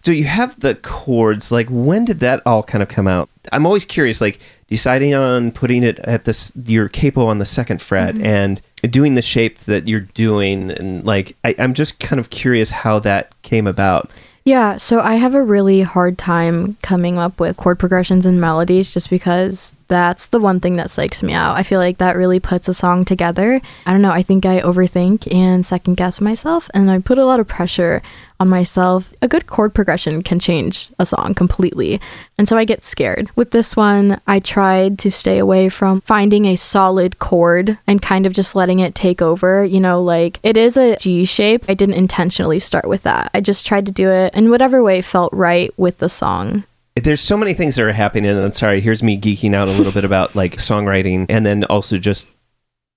So 0.06 0.12
you 0.12 0.22
have 0.26 0.60
the 0.60 0.76
chords. 0.76 1.50
Like, 1.50 1.66
when 1.68 2.04
did 2.04 2.20
that 2.20 2.40
all 2.46 2.62
kind 2.62 2.80
of 2.80 2.88
come 2.88 3.08
out? 3.08 3.28
I'm 3.50 3.66
always 3.66 3.84
curious. 3.84 4.20
Like 4.20 4.38
deciding 4.68 5.14
on 5.14 5.50
putting 5.50 5.82
it 5.82 5.98
at 5.98 6.26
this 6.26 6.52
your 6.64 6.88
capo 6.88 7.26
on 7.26 7.38
the 7.38 7.44
second 7.44 7.82
fret 7.82 8.14
Mm-hmm. 8.14 8.24
and 8.24 8.62
doing 8.88 9.16
the 9.16 9.22
shape 9.22 9.58
that 9.60 9.88
you're 9.88 9.98
doing, 9.98 10.70
and 10.70 11.04
like 11.04 11.36
I, 11.42 11.56
I'm 11.58 11.74
just 11.74 11.98
kind 11.98 12.20
of 12.20 12.30
curious 12.30 12.70
how 12.70 13.00
that 13.00 13.34
came 13.42 13.66
about. 13.66 14.08
Yeah, 14.44 14.76
so 14.76 15.00
I 15.00 15.16
have 15.16 15.34
a 15.34 15.42
really 15.42 15.82
hard 15.82 16.18
time 16.18 16.76
coming 16.82 17.18
up 17.18 17.40
with 17.40 17.56
chord 17.56 17.80
progressions 17.80 18.24
and 18.24 18.40
melodies 18.40 18.94
just 18.94 19.10
because 19.10 19.74
that's 19.88 20.26
the 20.26 20.40
one 20.40 20.60
thing 20.60 20.76
that 20.76 20.88
psychs 20.88 21.22
me 21.22 21.32
out. 21.32 21.56
I 21.56 21.62
feel 21.62 21.78
like 21.78 21.98
that 21.98 22.16
really 22.16 22.40
puts 22.40 22.68
a 22.68 22.74
song 22.74 23.04
together. 23.04 23.60
I 23.84 23.92
don't 23.92 24.02
know, 24.02 24.10
I 24.10 24.22
think 24.22 24.44
I 24.44 24.60
overthink 24.60 25.32
and 25.32 25.64
second 25.64 25.96
guess 25.96 26.20
myself, 26.20 26.68
and 26.74 26.90
I 26.90 26.98
put 26.98 27.18
a 27.18 27.24
lot 27.24 27.40
of 27.40 27.46
pressure 27.46 28.02
on 28.38 28.48
myself. 28.48 29.14
A 29.22 29.28
good 29.28 29.46
chord 29.46 29.74
progression 29.74 30.22
can 30.22 30.38
change 30.38 30.90
a 30.98 31.06
song 31.06 31.34
completely, 31.34 32.00
and 32.36 32.48
so 32.48 32.56
I 32.56 32.64
get 32.64 32.84
scared. 32.84 33.30
With 33.36 33.52
this 33.52 33.76
one, 33.76 34.20
I 34.26 34.40
tried 34.40 34.98
to 35.00 35.10
stay 35.10 35.38
away 35.38 35.68
from 35.68 36.00
finding 36.02 36.46
a 36.46 36.56
solid 36.56 37.18
chord 37.18 37.78
and 37.86 38.02
kind 38.02 38.26
of 38.26 38.32
just 38.32 38.54
letting 38.54 38.80
it 38.80 38.94
take 38.94 39.22
over. 39.22 39.64
You 39.64 39.80
know, 39.80 40.02
like 40.02 40.38
it 40.42 40.56
is 40.56 40.76
a 40.76 40.96
G 40.96 41.24
shape. 41.24 41.64
I 41.68 41.74
didn't 41.74 41.94
intentionally 41.94 42.58
start 42.58 42.86
with 42.86 43.04
that. 43.04 43.30
I 43.32 43.40
just 43.40 43.66
tried 43.66 43.86
to 43.86 43.92
do 43.92 44.10
it 44.10 44.34
in 44.34 44.50
whatever 44.50 44.82
way 44.82 45.00
felt 45.00 45.32
right 45.32 45.72
with 45.78 45.98
the 45.98 46.08
song. 46.08 46.64
There's 46.96 47.20
so 47.20 47.36
many 47.36 47.52
things 47.54 47.76
that 47.76 47.82
are 47.82 47.92
happening, 47.92 48.30
and 48.30 48.40
I'm 48.40 48.50
sorry. 48.50 48.80
Here's 48.80 49.02
me 49.02 49.20
geeking 49.20 49.54
out 49.54 49.68
a 49.68 49.72
little 49.72 49.92
bit 49.92 50.04
about 50.04 50.34
like 50.34 50.56
songwriting, 50.56 51.26
and 51.28 51.44
then 51.44 51.64
also 51.64 51.98
just 51.98 52.26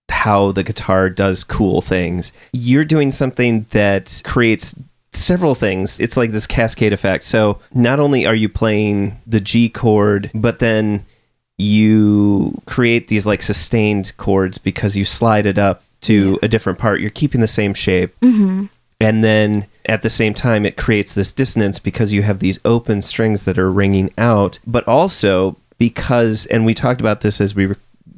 how 0.10 0.52
the 0.52 0.64
guitar 0.64 1.10
does 1.10 1.44
cool 1.44 1.82
things. 1.82 2.34
You're 2.54 2.86
doing 2.86 3.12
something 3.12 3.66
that 3.72 4.22
creates 4.26 4.76
several 5.14 5.56
things. 5.56 6.00
It's 6.00 6.18
like 6.18 6.32
this 6.32 6.48
cascade 6.48 6.94
effect. 6.94 7.24
So 7.24 7.60
not 7.74 8.00
only 8.00 8.26
are 8.26 8.36
you 8.36 8.50
playing 8.50 9.22
the 9.28 9.40
G 9.40 9.70
chord, 9.70 10.32
but 10.34 10.60
then 10.60 11.06
you 11.58 12.62
create 12.66 13.10
these 13.10 13.26
like 13.26 13.44
sustained 13.44 14.14
chords 14.18 14.58
because 14.58 14.96
you 14.96 15.06
slide 15.06 15.46
it 15.46 15.58
up 15.58 15.84
to 16.02 16.40
a 16.42 16.48
different 16.48 16.80
part. 16.80 17.02
You're 17.02 17.10
keeping 17.10 17.42
the 17.42 17.48
same 17.48 17.74
shape. 17.74 18.18
Mm-hmm. 18.22 18.66
And 19.02 19.24
then 19.24 19.68
at 19.86 20.02
the 20.02 20.10
same 20.10 20.34
time, 20.34 20.66
it 20.66 20.78
creates 20.78 21.16
this 21.16 21.32
dissonance 21.32 21.80
because 21.80 22.12
you 22.12 22.22
have 22.24 22.40
these 22.40 22.60
open 22.66 23.02
strings 23.02 23.46
that 23.46 23.58
are 23.58 23.72
ringing 23.72 24.12
out, 24.18 24.60
but 24.68 24.88
also 24.88 25.56
because, 25.78 26.46
and 26.48 26.66
we 26.66 26.74
talked 26.74 27.02
about 27.02 27.22
this 27.22 27.40
as 27.40 27.56
we 27.56 27.68
re- 27.68 27.76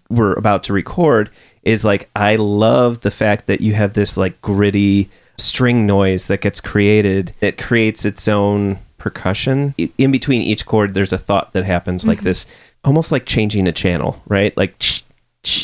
were 0.09 0.33
about 0.33 0.63
to 0.65 0.73
record, 0.73 1.29
is 1.63 1.85
like, 1.85 2.09
I 2.15 2.35
love 2.35 3.01
the 3.01 3.11
fact 3.11 3.47
that 3.47 3.61
you 3.61 3.73
have 3.73 3.93
this 3.93 4.17
like 4.17 4.41
gritty 4.41 5.09
string 5.37 5.85
noise 5.85 6.25
that 6.25 6.41
gets 6.41 6.59
created. 6.59 7.33
It 7.41 7.57
creates 7.57 8.05
its 8.05 8.27
own 8.27 8.79
percussion. 8.97 9.75
In 9.97 10.11
between 10.11 10.41
each 10.41 10.65
chord, 10.65 10.93
there's 10.93 11.13
a 11.13 11.17
thought 11.17 11.53
that 11.53 11.63
happens 11.63 12.03
like 12.03 12.19
mm-hmm. 12.19 12.25
this, 12.25 12.45
almost 12.83 13.11
like 13.11 13.25
changing 13.25 13.67
a 13.67 13.71
channel, 13.71 14.21
right? 14.27 14.55
Like, 14.57 14.75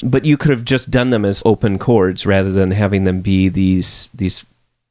but 0.04 0.26
you 0.26 0.38
could 0.38 0.52
have 0.52 0.64
just 0.64 0.92
done 0.92 1.10
them 1.10 1.26
as 1.26 1.44
open 1.46 1.80
chords 1.80 2.26
rather 2.26 2.52
than 2.52 2.72
having 2.72 3.04
them 3.04 3.22
be 3.22 3.50
these 3.50 4.10
these 4.14 4.44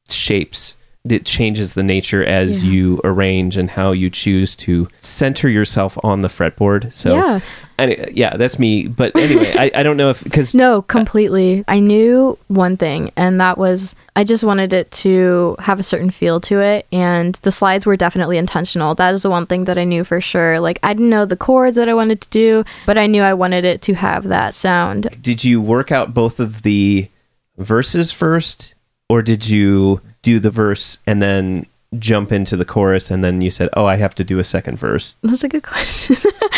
shapes 0.09 0.76
it 1.11 1.25
changes 1.25 1.73
the 1.73 1.83
nature 1.83 2.23
as 2.23 2.63
Yeah. 2.63 2.71
you 2.71 3.01
arrange 3.03 3.57
and 3.57 3.69
how 3.71 3.91
you 3.91 4.09
choose 4.09 4.55
to 4.57 4.87
center 4.97 5.47
yourself 5.49 5.97
on 6.03 6.21
the 6.21 6.27
fretboard 6.27 6.91
so 6.93 7.13
yeah. 7.15 7.39
any- 7.79 7.97
yeah 8.11 8.35
that's 8.37 8.57
me 8.59 8.87
but 8.87 9.15
anyway 9.15 9.53
I, 9.57 9.71
I 9.79 9.83
don't 9.83 9.97
know 9.97 10.09
if 10.09 10.23
because 10.23 10.53
No, 10.67 10.81
completely. 10.81 11.63
I 11.67 11.79
knew 11.79 12.37
one 12.47 12.77
thing, 12.77 13.11
and 13.15 13.39
that 13.39 13.57
was 13.57 13.95
I 14.15 14.23
just 14.23 14.43
wanted 14.43 14.73
it 14.73 14.89
to 15.03 15.55
have 15.59 15.79
a 15.79 15.83
certain 15.83 16.09
feel 16.09 16.39
to 16.41 16.59
it, 16.59 16.87
and 16.91 17.35
the 17.43 17.51
slides 17.51 17.85
were 17.85 17.95
definitely 17.97 18.37
intentional. 18.39 18.95
That 18.95 19.13
is 19.13 19.21
the 19.21 19.29
one 19.29 19.45
thing 19.45 19.65
that 19.65 19.77
I 19.77 19.83
knew 19.83 20.03
for 20.03 20.19
sure. 20.19 20.59
Like, 20.59 20.79
I 20.81 20.93
didn't 20.93 21.11
know 21.11 21.25
the 21.25 21.37
chords 21.37 21.75
that 21.75 21.87
I 21.87 21.93
wanted 21.93 22.21
to 22.21 22.29
do, 22.29 22.63
but 22.87 22.97
I 22.97 23.05
knew 23.05 23.21
I 23.21 23.35
wanted 23.35 23.63
it 23.65 23.83
to 23.83 23.93
have 23.93 24.23
that 24.29 24.55
sound. 24.55 25.09
did 25.21 25.43
you 25.43 25.61
work 25.61 25.91
out 25.91 26.15
both 26.15 26.39
of 26.39 26.63
the 26.63 27.09
verses 27.57 28.11
first 28.11 28.73
or 29.09 29.21
did 29.21 29.47
you 29.47 30.01
do 30.27 30.39
the 30.39 30.51
verse 30.51 30.97
and 31.07 31.21
then 31.21 31.65
jump 31.97 32.33
into 32.33 32.57
the 32.57 32.65
chorus 32.65 33.09
and 33.09 33.23
then 33.23 33.39
you 33.39 33.49
said 33.49 33.69
oh 33.79 33.85
i 33.85 33.95
have 33.95 34.13
to 34.13 34.25
do 34.25 34.39
a 34.39 34.43
second 34.43 34.77
verse 34.77 35.15
That's 35.23 35.45
a 35.45 35.47
good 35.47 35.63
question. 35.63 36.17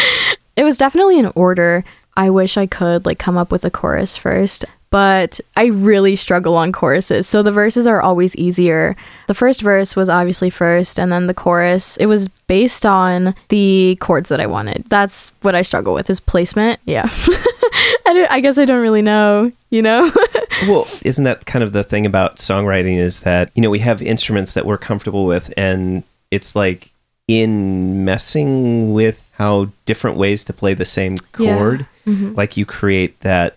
it 0.55 0.63
was 0.63 0.75
definitely 0.75 1.19
in 1.19 1.31
order. 1.35 1.83
I 2.17 2.31
wish 2.31 2.57
I 2.57 2.65
could 2.65 3.05
like 3.05 3.19
come 3.19 3.38
up 3.38 3.51
with 3.51 3.63
a 3.63 3.69
chorus 3.69 4.17
first, 4.17 4.65
but 4.91 5.39
I 5.55 5.65
really 5.67 6.15
struggle 6.15 6.55
on 6.55 6.72
choruses. 6.72 7.27
So 7.27 7.43
the 7.43 7.51
verses 7.51 7.86
are 7.86 8.01
always 8.01 8.36
easier. 8.36 8.96
The 9.27 9.34
first 9.36 9.62
verse 9.62 9.96
was 9.96 10.10
obviously 10.10 10.50
first, 10.50 11.00
and 11.00 11.12
then 11.12 11.27
the 11.27 11.34
chorus, 11.34 11.96
it 11.98 12.08
was 12.08 12.27
based 12.48 12.86
on 12.86 13.36
the 13.50 13.98
chords 14.00 14.29
that 14.29 14.39
I 14.39 14.48
wanted. 14.48 14.86
That's 14.89 15.31
what 15.41 15.53
I 15.55 15.62
struggle 15.62 15.93
with 15.93 16.10
is 16.10 16.19
placement. 16.19 16.79
Yeah. 16.86 17.08
I, 18.05 18.27
I 18.29 18.39
guess 18.41 18.58
I 18.58 18.65
don't 18.65 18.81
really 18.81 19.01
know, 19.03 19.51
you 19.69 19.81
know? 19.81 20.12
well 20.67 20.88
isn't 21.03 21.24
that 21.24 21.46
kind 21.46 21.63
of 21.63 21.72
the 21.72 21.84
thing 21.86 22.05
about 22.05 22.36
songwriting 22.36 22.98
is 22.98 23.22
that 23.22 23.50
you 23.55 23.62
know 23.62 23.69
we 23.69 23.79
have 23.79 24.01
instruments 24.01 24.53
that 24.53 24.65
we're 24.65 24.77
comfortable 24.77 25.25
with 25.25 25.53
and 25.55 26.03
it's 26.31 26.53
like 26.53 26.91
in 27.29 28.03
messing 28.03 28.91
with 28.93 29.25
how 29.38 29.69
different 29.86 30.17
ways 30.17 30.43
to 30.43 30.51
play 30.51 30.74
the 30.74 30.84
same 30.84 31.15
Yeah. 31.38 31.55
chord 31.58 31.88
Mhm. 32.05 32.36
like 32.36 32.58
you 32.58 32.65
create 32.65 33.17
that 33.22 33.55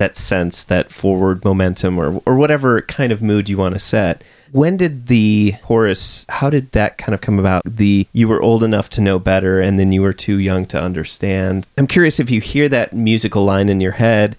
that 0.00 0.16
sense 0.16 0.64
that 0.64 0.90
forward 0.90 1.44
momentum 1.44 1.98
or 1.98 2.20
or 2.26 2.34
whatever 2.36 2.80
kind 2.82 3.12
of 3.12 3.20
mood 3.22 3.48
you 3.50 3.58
want 3.58 3.74
to 3.74 3.78
set 3.78 4.24
when 4.50 4.76
did 4.78 5.06
the 5.08 5.52
chorus 5.62 6.24
how 6.30 6.48
did 6.48 6.72
that 6.72 6.96
kind 6.96 7.14
of 7.14 7.20
come 7.20 7.38
about 7.38 7.62
the 7.66 8.06
you 8.14 8.26
were 8.26 8.40
old 8.42 8.64
enough 8.64 8.88
to 8.88 9.02
know 9.02 9.18
better 9.18 9.60
and 9.60 9.78
then 9.78 9.92
you 9.92 10.00
were 10.00 10.14
too 10.14 10.38
young 10.38 10.64
to 10.64 10.80
understand 10.80 11.66
i'm 11.76 11.86
curious 11.86 12.18
if 12.18 12.30
you 12.30 12.40
hear 12.40 12.66
that 12.66 12.94
musical 12.94 13.44
line 13.44 13.68
in 13.68 13.78
your 13.80 13.92
head 13.92 14.36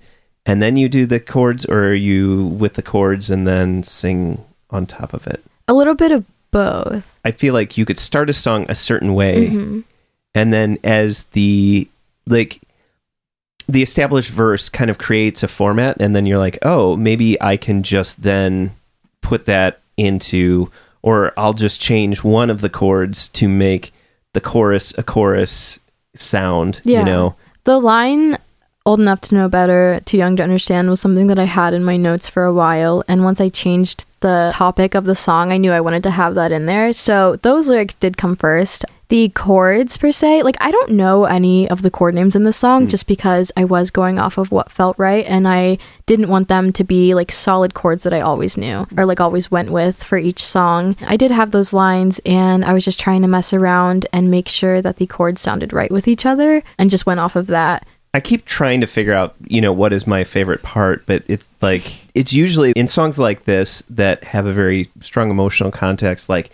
and 0.48 0.64
then 0.64 0.76
you 0.78 0.90
do 0.90 1.06
the 1.06 1.20
chords 1.20 1.64
or 1.66 1.90
are 1.90 1.94
you 1.94 2.48
with 2.48 2.74
the 2.74 2.82
chords 2.82 3.30
and 3.30 3.46
then 3.48 3.84
sing 3.84 4.44
on 4.72 4.86
top 4.88 5.14
of 5.14 5.28
it 5.28 5.44
A 5.68 5.74
little 5.76 5.94
bit 5.96 6.12
of 6.12 6.26
both. 6.50 7.20
i 7.24 7.30
feel 7.32 7.54
like 7.54 7.78
you 7.78 7.86
could 7.86 8.00
start 8.00 8.32
a 8.32 8.34
song 8.34 8.66
a 8.68 8.74
certain 8.76 9.14
way 9.14 9.48
Mhm. 9.50 9.84
and 10.34 10.52
then 10.52 10.80
as 10.84 11.26
the 11.38 11.88
like 12.26 12.60
the 13.72 13.82
established 13.84 14.30
verse 14.30 14.70
kind 14.70 14.90
of 14.90 14.98
creates 14.98 15.44
a 15.44 15.48
format 15.48 15.96
and 16.02 16.16
then 16.16 16.26
you're 16.26 16.38
like 16.40 16.58
oh 16.64 16.96
maybe 16.98 17.40
i 17.42 17.56
can 17.56 17.84
just 17.84 18.24
then 18.24 18.72
put 19.22 19.46
that 19.46 19.80
into 19.98 20.70
or 21.02 21.32
i'll 21.38 21.54
just 21.54 21.80
change 21.80 22.24
one 22.24 22.50
of 22.50 22.62
the 22.62 22.70
chords 22.70 23.30
to 23.30 23.48
make 23.48 23.94
the 24.34 24.42
chorus 24.42 24.94
a 24.98 25.04
chorus 25.04 25.80
sound 26.16 26.82
Yeah. 26.84 27.00
you 27.00 27.06
know 27.06 27.36
The 27.64 27.80
line 27.80 28.38
old 28.86 29.00
enough 29.00 29.22
to 29.22 29.36
know 29.36 29.48
better, 29.48 30.02
too 30.06 30.18
young 30.18 30.36
to 30.38 30.44
understand 30.44 30.90
was 30.90 31.00
something 31.00 31.28
that 31.28 31.38
I 31.38 31.44
had 31.46 31.74
in 31.76 31.84
my 31.84 31.98
notes 31.98 32.28
for 32.28 32.44
a 32.46 32.52
while. 32.54 33.04
And 33.08 33.24
once 33.24 33.40
I 33.40 33.50
changed 33.50 34.06
the 34.22 34.52
topic 34.54 34.96
of 34.96 35.06
the 35.06 35.16
song, 35.16 35.52
I 35.52 35.58
knew 35.58 35.72
I 35.72 35.82
wanted 35.82 36.04
to 36.04 36.12
have 36.12 36.36
that 36.36 36.52
in 36.52 36.66
there. 36.66 36.94
So 36.94 37.36
those 37.38 37.68
lyrics 37.68 37.94
did 37.96 38.18
come 38.18 38.36
first. 38.36 38.86
The 39.10 39.28
chords, 39.28 39.98
per 39.98 40.14
se, 40.14 40.44
like 40.44 40.56
I 40.62 40.72
don't 40.72 40.92
know 40.92 41.26
any 41.26 41.70
of 41.70 41.82
the 41.82 41.92
chord 41.92 42.16
names 42.16 42.34
in 42.34 42.46
the 42.46 42.54
song 42.54 42.84
hmm. 42.84 42.88
just 42.88 43.08
because 43.08 43.52
I 43.58 43.66
was 43.66 43.92
going 43.92 44.18
off 44.18 44.38
of 44.38 44.54
what 44.54 44.72
felt 44.72 44.98
right. 44.98 45.26
And 45.26 45.50
I 45.50 45.80
didn't 46.06 46.30
want 46.30 46.48
them 46.48 46.72
to 46.72 46.84
be 46.86 47.14
like 47.14 47.30
solid 47.30 47.74
chords 47.74 48.04
that 48.04 48.14
I 48.14 48.22
always 48.22 48.56
knew 48.56 48.88
or 48.96 49.06
like 49.06 49.20
always 49.20 49.52
went 49.52 49.70
with 49.70 50.02
for 50.02 50.18
each 50.18 50.42
song. 50.42 50.96
I 51.02 51.18
did 51.18 51.32
have 51.32 51.52
those 51.52 51.74
lines 51.74 52.22
and 52.26 52.64
I 52.64 52.72
was 52.72 52.86
just 52.86 53.02
trying 53.02 53.22
to 53.24 53.28
mess 53.28 53.52
around 53.52 54.06
and 54.14 54.32
make 54.32 54.48
sure 54.48 54.82
that 54.82 54.96
the 54.96 55.08
chords 55.08 55.42
sounded 55.42 55.74
right 55.74 55.92
with 55.92 56.08
each 56.08 56.26
other 56.26 56.64
and 56.78 56.90
just 56.90 57.06
went 57.06 57.20
off 57.20 57.36
of 57.36 57.48
that. 57.48 57.86
I 58.14 58.20
keep 58.20 58.46
trying 58.46 58.82
to 58.82 58.88
figure 58.88 59.14
out, 59.14 59.36
you 59.48 59.62
know, 59.62 59.72
what 59.72 59.94
is 59.94 60.06
my 60.06 60.24
favorite 60.24 60.62
part, 60.64 61.06
but 61.06 61.24
it's 61.28 61.48
like 61.62 61.84
it's 62.14 62.34
usually 62.34 62.72
in 62.76 62.88
songs 62.88 63.18
like 63.18 63.46
this 63.46 63.84
that 63.90 64.24
have 64.26 64.46
a 64.46 64.54
very 64.54 64.90
strong 65.00 65.30
emotional 65.30 65.72
context 65.72 66.28
like 66.28 66.52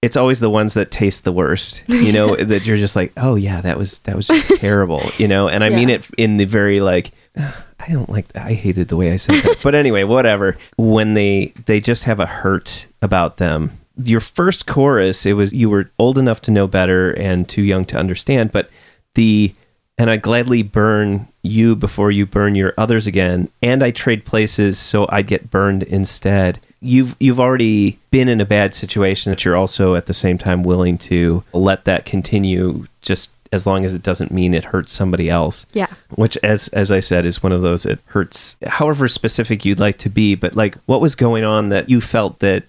it's 0.00 0.16
always 0.16 0.40
the 0.40 0.50
ones 0.50 0.74
that 0.74 0.90
taste 0.90 1.22
the 1.22 1.32
worst, 1.32 1.80
you 1.86 2.12
know, 2.12 2.34
that 2.44 2.66
you're 2.66 2.76
just 2.76 2.96
like, 2.96 3.12
"Oh 3.16 3.36
yeah, 3.36 3.60
that 3.60 3.78
was 3.78 4.00
that 4.00 4.16
was 4.16 4.26
just 4.26 4.48
terrible," 4.60 5.02
you 5.16 5.28
know, 5.28 5.48
and 5.48 5.62
I 5.62 5.68
mean 5.70 5.88
it 5.88 6.04
in 6.18 6.36
the 6.38 6.44
very 6.44 6.80
like 6.80 7.12
I 7.36 7.90
don't 7.90 8.10
like 8.10 8.28
that. 8.32 8.46
I 8.46 8.52
hated 8.52 8.88
the 8.88 8.96
way 8.96 9.12
I 9.12 9.16
said 9.16 9.42
that. 9.44 9.58
but 9.62 9.74
anyway, 9.74 10.02
whatever. 10.02 10.58
When 10.76 11.14
they 11.14 11.52
they 11.66 11.80
just 11.80 12.04
have 12.04 12.20
a 12.20 12.26
hurt 12.26 12.86
about 13.00 13.36
them. 13.36 13.78
Your 13.96 14.20
first 14.20 14.66
chorus, 14.66 15.24
it 15.24 15.34
was 15.34 15.52
you 15.52 15.70
were 15.70 15.90
old 15.98 16.18
enough 16.18 16.42
to 16.42 16.50
know 16.50 16.66
better 16.66 17.12
and 17.12 17.48
too 17.48 17.62
young 17.62 17.84
to 17.86 17.98
understand, 17.98 18.50
but 18.50 18.70
the 19.14 19.52
and 19.98 20.10
I 20.10 20.16
gladly 20.16 20.62
burn 20.62 21.28
you 21.42 21.76
before 21.76 22.10
you 22.10 22.26
burn 22.26 22.54
your 22.54 22.74
others 22.78 23.06
again, 23.06 23.48
and 23.62 23.82
I 23.82 23.90
trade 23.90 24.24
places 24.24 24.78
so 24.78 25.06
I'd 25.10 25.26
get 25.26 25.50
burned 25.50 25.82
instead. 25.84 26.60
You've 26.80 27.14
you've 27.20 27.40
already 27.40 27.98
been 28.10 28.28
in 28.28 28.40
a 28.40 28.46
bad 28.46 28.74
situation 28.74 29.30
that 29.30 29.44
you're 29.44 29.56
also 29.56 29.94
at 29.94 30.06
the 30.06 30.14
same 30.14 30.38
time 30.38 30.62
willing 30.62 30.98
to 30.98 31.44
let 31.52 31.84
that 31.84 32.04
continue 32.04 32.86
just 33.02 33.30
as 33.52 33.66
long 33.66 33.84
as 33.84 33.94
it 33.94 34.02
doesn't 34.02 34.32
mean 34.32 34.54
it 34.54 34.64
hurts 34.64 34.92
somebody 34.92 35.28
else. 35.28 35.66
Yeah. 35.72 35.88
Which 36.10 36.36
as 36.38 36.68
as 36.68 36.90
I 36.90 37.00
said 37.00 37.24
is 37.26 37.42
one 37.42 37.52
of 37.52 37.62
those 37.62 37.86
it 37.86 38.00
hurts 38.06 38.56
however 38.66 39.08
specific 39.08 39.64
you'd 39.64 39.80
like 39.80 39.98
to 39.98 40.08
be, 40.08 40.34
but 40.34 40.56
like 40.56 40.76
what 40.86 41.00
was 41.00 41.14
going 41.14 41.44
on 41.44 41.68
that 41.68 41.88
you 41.88 42.00
felt 42.00 42.40
that 42.40 42.64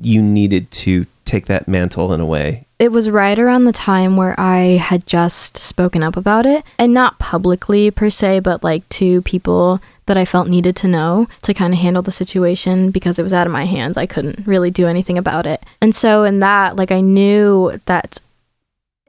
you 0.00 0.22
needed 0.22 0.70
to 0.70 1.06
take 1.24 1.46
that 1.46 1.66
mantle 1.66 2.12
in 2.12 2.20
a 2.20 2.26
way 2.26 2.67
it 2.78 2.92
was 2.92 3.10
right 3.10 3.38
around 3.38 3.64
the 3.64 3.72
time 3.72 4.16
where 4.16 4.38
I 4.38 4.76
had 4.76 5.06
just 5.06 5.56
spoken 5.56 6.02
up 6.02 6.16
about 6.16 6.46
it, 6.46 6.64
and 6.78 6.94
not 6.94 7.18
publicly 7.18 7.90
per 7.90 8.10
se, 8.10 8.40
but 8.40 8.62
like 8.62 8.88
to 8.90 9.22
people 9.22 9.80
that 10.06 10.16
I 10.16 10.24
felt 10.24 10.48
needed 10.48 10.74
to 10.76 10.88
know 10.88 11.26
to 11.42 11.52
kind 11.52 11.72
of 11.74 11.80
handle 11.80 12.02
the 12.02 12.12
situation 12.12 12.90
because 12.90 13.18
it 13.18 13.22
was 13.22 13.32
out 13.32 13.46
of 13.46 13.52
my 13.52 13.64
hands. 13.64 13.96
I 13.96 14.06
couldn't 14.06 14.46
really 14.46 14.70
do 14.70 14.86
anything 14.86 15.18
about 15.18 15.46
it. 15.46 15.62
And 15.80 15.94
so, 15.94 16.24
in 16.24 16.40
that, 16.40 16.76
like, 16.76 16.90
I 16.90 17.00
knew 17.00 17.78
that 17.86 18.20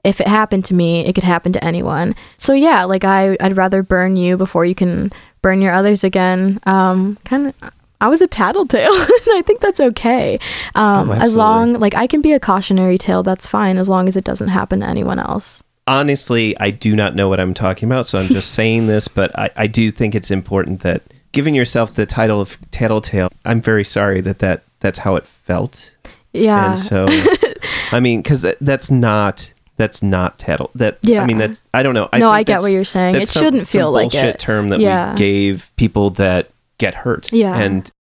if 0.03 0.19
it 0.19 0.27
happened 0.27 0.65
to 0.65 0.73
me, 0.73 1.05
it 1.05 1.13
could 1.13 1.23
happen 1.23 1.53
to 1.53 1.63
anyone. 1.63 2.15
So, 2.37 2.53
yeah, 2.53 2.83
like, 2.85 3.03
I, 3.03 3.37
I'd 3.39 3.55
rather 3.55 3.83
burn 3.83 4.17
you 4.17 4.35
before 4.35 4.65
you 4.65 4.75
can 4.75 5.11
burn 5.41 5.61
your 5.61 5.73
others 5.73 6.03
again. 6.03 6.59
Um, 6.65 7.17
kind 7.23 7.47
of 7.47 7.71
I 8.01 8.07
was 8.07 8.21
a 8.21 8.27
tattletale, 8.27 8.93
and 8.93 9.09
I 9.33 9.41
think 9.45 9.59
that's 9.59 9.79
okay. 9.79 10.39
Um, 10.75 11.09
Oh, 11.09 11.13
as 11.13 11.35
long 11.35 11.73
like 11.79 11.95
I 11.95 12.07
can 12.07 12.21
be 12.21 12.33
a 12.33 12.39
cautionary 12.39 12.97
tale, 12.97 13.23
that's 13.23 13.45
fine 13.47 13.77
as 13.77 13.89
long 13.89 14.07
as 14.07 14.15
it 14.15 14.23
doesn't 14.23 14.47
happen 14.49 14.79
to 14.81 14.85
anyone 14.87 15.19
else. 15.19 15.61
honestly, 15.87 16.55
I 16.59 16.69
do 16.71 16.95
not 16.95 17.15
know 17.15 17.27
what 17.29 17.39
I'm 17.39 17.53
talking 17.53 17.89
about, 17.89 18.05
so 18.07 18.19
I'm 18.19 18.27
just 18.39 18.51
saying 18.51 18.87
this, 18.87 19.07
but 19.07 19.37
I, 19.37 19.49
I 19.55 19.67
do 19.67 19.91
think 19.91 20.13
it's 20.15 20.29
important 20.31 20.81
that 20.81 21.01
giving 21.31 21.55
yourself 21.55 21.93
the 21.95 22.05
title 22.05 22.39
of 22.39 22.57
Tattletale, 22.71 23.29
I'm 23.45 23.59
very 23.61 23.83
sorry 23.83 24.21
that, 24.21 24.39
that 24.39 24.63
that's 24.79 24.99
how 24.99 25.15
it 25.15 25.27
felt. 25.27 25.91
Yeah. 26.31 26.71
And 26.71 26.79
so, 26.79 27.07
I 27.91 27.99
mean, 27.99 28.21
because 28.21 28.41
that, 28.43 28.57
that's 28.61 28.89
not. 28.91 29.51
That's 29.77 30.03
not 30.03 30.37
tattle. 30.37 30.71
That 30.75 30.97
Yeah. 31.01 31.23
I 31.23 31.25
mean, 31.25 31.37
that's 31.37 31.61
I 31.73 31.83
don't 31.83 31.93
know. 31.93 32.03
No, 32.03 32.09
think 32.19 32.23
I 32.25 32.43
get 32.43 32.59
what 32.61 32.71
you're 32.73 32.83
saying. 32.83 33.15
It 33.15 33.29
some- 33.29 33.43
shouldn't 33.43 33.67
feel 33.67 33.91
like 33.93 34.11
bullshit 34.11 34.35
it. 34.35 34.39
term 34.39 34.69
that 34.69 34.81
Yeah. 34.81 35.13
we 35.13 35.17
gave 35.17 35.71
people 35.77 36.09
that 36.11 36.49
get 36.79 36.95
hurt. 36.95 37.31
Yeah. 37.31 37.55
and 37.55 37.91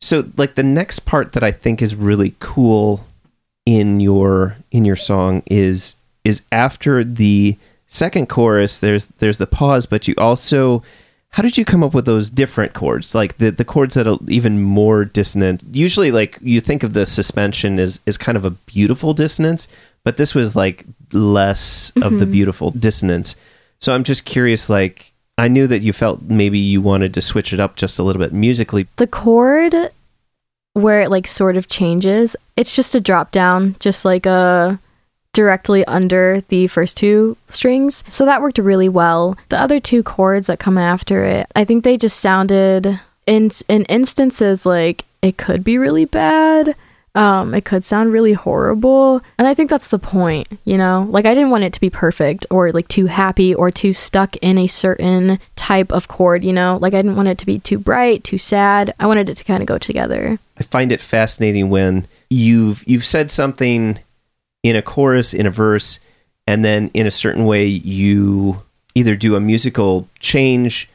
so 0.00 0.30
like 0.36 0.54
the 0.54 0.62
next 0.62 1.00
part 1.00 1.32
that 1.32 1.42
I 1.42 1.50
think 1.50 1.80
is 1.80 1.94
really 1.94 2.34
cool 2.38 3.06
in 3.64 4.00
your 4.00 4.56
in 4.70 4.84
your 4.84 4.96
song 4.96 5.42
is 5.46 5.96
is 6.24 6.42
after 6.52 7.02
the 7.02 7.56
second 7.86 8.28
chorus. 8.28 8.78
There's 8.78 9.06
there's 9.18 9.38
the 9.38 9.46
pause, 9.46 9.86
but 9.86 10.06
you 10.06 10.14
also 10.18 10.82
how 11.30 11.42
did 11.42 11.56
you 11.58 11.64
come 11.64 11.82
up 11.82 11.94
with 11.94 12.06
those 12.06 12.30
different 12.30 12.74
chords 12.74 13.12
like 13.12 13.38
the 13.38 13.50
the 13.50 13.64
chords 13.64 13.94
that 13.94 14.06
are 14.06 14.18
even 14.28 14.62
more 14.62 15.04
dissonant 15.04 15.64
usually 15.72 16.12
like 16.12 16.38
you 16.40 16.60
think 16.60 16.84
of 16.84 16.92
the 16.92 17.04
suspension 17.04 17.80
as 17.80 17.98
is 18.06 18.16
kind 18.16 18.36
of 18.36 18.44
a 18.44 18.50
beautiful 18.50 19.12
dissonance 19.12 19.66
but 20.04 20.16
this 20.16 20.32
was 20.32 20.54
like 20.54 20.84
less 21.12 21.90
of 21.96 22.18
the 22.18 22.24
mm-hmm. 22.24 22.30
beautiful 22.30 22.70
dissonance 22.70 23.34
so 23.80 23.92
i'm 23.92 24.04
just 24.04 24.24
curious 24.24 24.70
like 24.70 25.12
i 25.38 25.48
knew 25.48 25.66
that 25.66 25.82
you 25.82 25.92
felt 25.92 26.22
maybe 26.22 26.58
you 26.58 26.80
wanted 26.80 27.12
to 27.14 27.20
switch 27.20 27.52
it 27.52 27.60
up 27.60 27.76
just 27.76 27.98
a 27.98 28.02
little 28.02 28.20
bit 28.20 28.32
musically 28.32 28.86
the 28.96 29.06
chord 29.06 29.90
where 30.74 31.00
it 31.00 31.10
like 31.10 31.26
sort 31.26 31.56
of 31.56 31.68
changes, 31.68 32.36
it's 32.56 32.76
just 32.76 32.94
a 32.94 33.00
drop 33.00 33.30
down, 33.30 33.76
just 33.78 34.04
like 34.04 34.26
a 34.26 34.78
directly 35.32 35.84
under 35.86 36.42
the 36.48 36.66
first 36.66 36.96
two 36.96 37.36
strings. 37.48 38.04
So 38.10 38.24
that 38.24 38.42
worked 38.42 38.58
really 38.58 38.88
well. 38.88 39.36
The 39.48 39.60
other 39.60 39.80
two 39.80 40.02
chords 40.02 40.46
that 40.48 40.58
come 40.58 40.78
after 40.78 41.24
it, 41.24 41.50
I 41.56 41.64
think 41.64 41.82
they 41.82 41.96
just 41.96 42.20
sounded 42.20 43.00
in 43.26 43.50
in 43.68 43.84
instances 43.84 44.66
like 44.66 45.04
it 45.22 45.38
could 45.38 45.64
be 45.64 45.78
really 45.78 46.04
bad. 46.04 46.76
Um, 47.16 47.54
it 47.54 47.64
could 47.64 47.84
sound 47.84 48.12
really 48.12 48.32
horrible. 48.32 49.20
And 49.38 49.46
I 49.46 49.54
think 49.54 49.70
that's 49.70 49.88
the 49.88 50.00
point, 50.00 50.48
you 50.64 50.76
know? 50.76 51.06
Like, 51.08 51.26
I 51.26 51.34
didn't 51.34 51.50
want 51.50 51.62
it 51.62 51.72
to 51.74 51.80
be 51.80 51.90
perfect 51.90 52.44
or 52.50 52.72
like 52.72 52.88
too 52.88 53.06
happy 53.06 53.54
or 53.54 53.70
too 53.70 53.92
stuck 53.92 54.36
in 54.38 54.58
a 54.58 54.66
certain 54.66 55.38
type 55.54 55.92
of 55.92 56.08
chord, 56.08 56.42
you 56.42 56.52
know? 56.52 56.78
Like, 56.80 56.92
I 56.92 57.02
didn't 57.02 57.16
want 57.16 57.28
it 57.28 57.38
to 57.38 57.46
be 57.46 57.60
too 57.60 57.78
bright, 57.78 58.24
too 58.24 58.38
sad. 58.38 58.94
I 58.98 59.06
wanted 59.06 59.28
it 59.28 59.36
to 59.36 59.44
kind 59.44 59.62
of 59.62 59.68
go 59.68 59.78
together. 59.78 60.38
I 60.58 60.62
find 60.64 60.90
it 60.90 61.00
fascinating 61.00 61.70
when 61.70 62.08
you've 62.30 62.82
you've 62.86 63.06
said 63.06 63.30
something 63.30 63.98
in 64.64 64.76
a 64.76 64.82
chorus, 64.82 65.34
in 65.34 65.46
a 65.46 65.50
verse, 65.50 66.00
and 66.46 66.64
then 66.64 66.90
in 66.94 67.06
a 67.06 67.12
certain 67.12 67.44
way 67.44 67.66
you 67.66 68.62
either 68.94 69.14
do 69.14 69.36
a 69.36 69.40
musical 69.40 70.08
change 70.18 70.88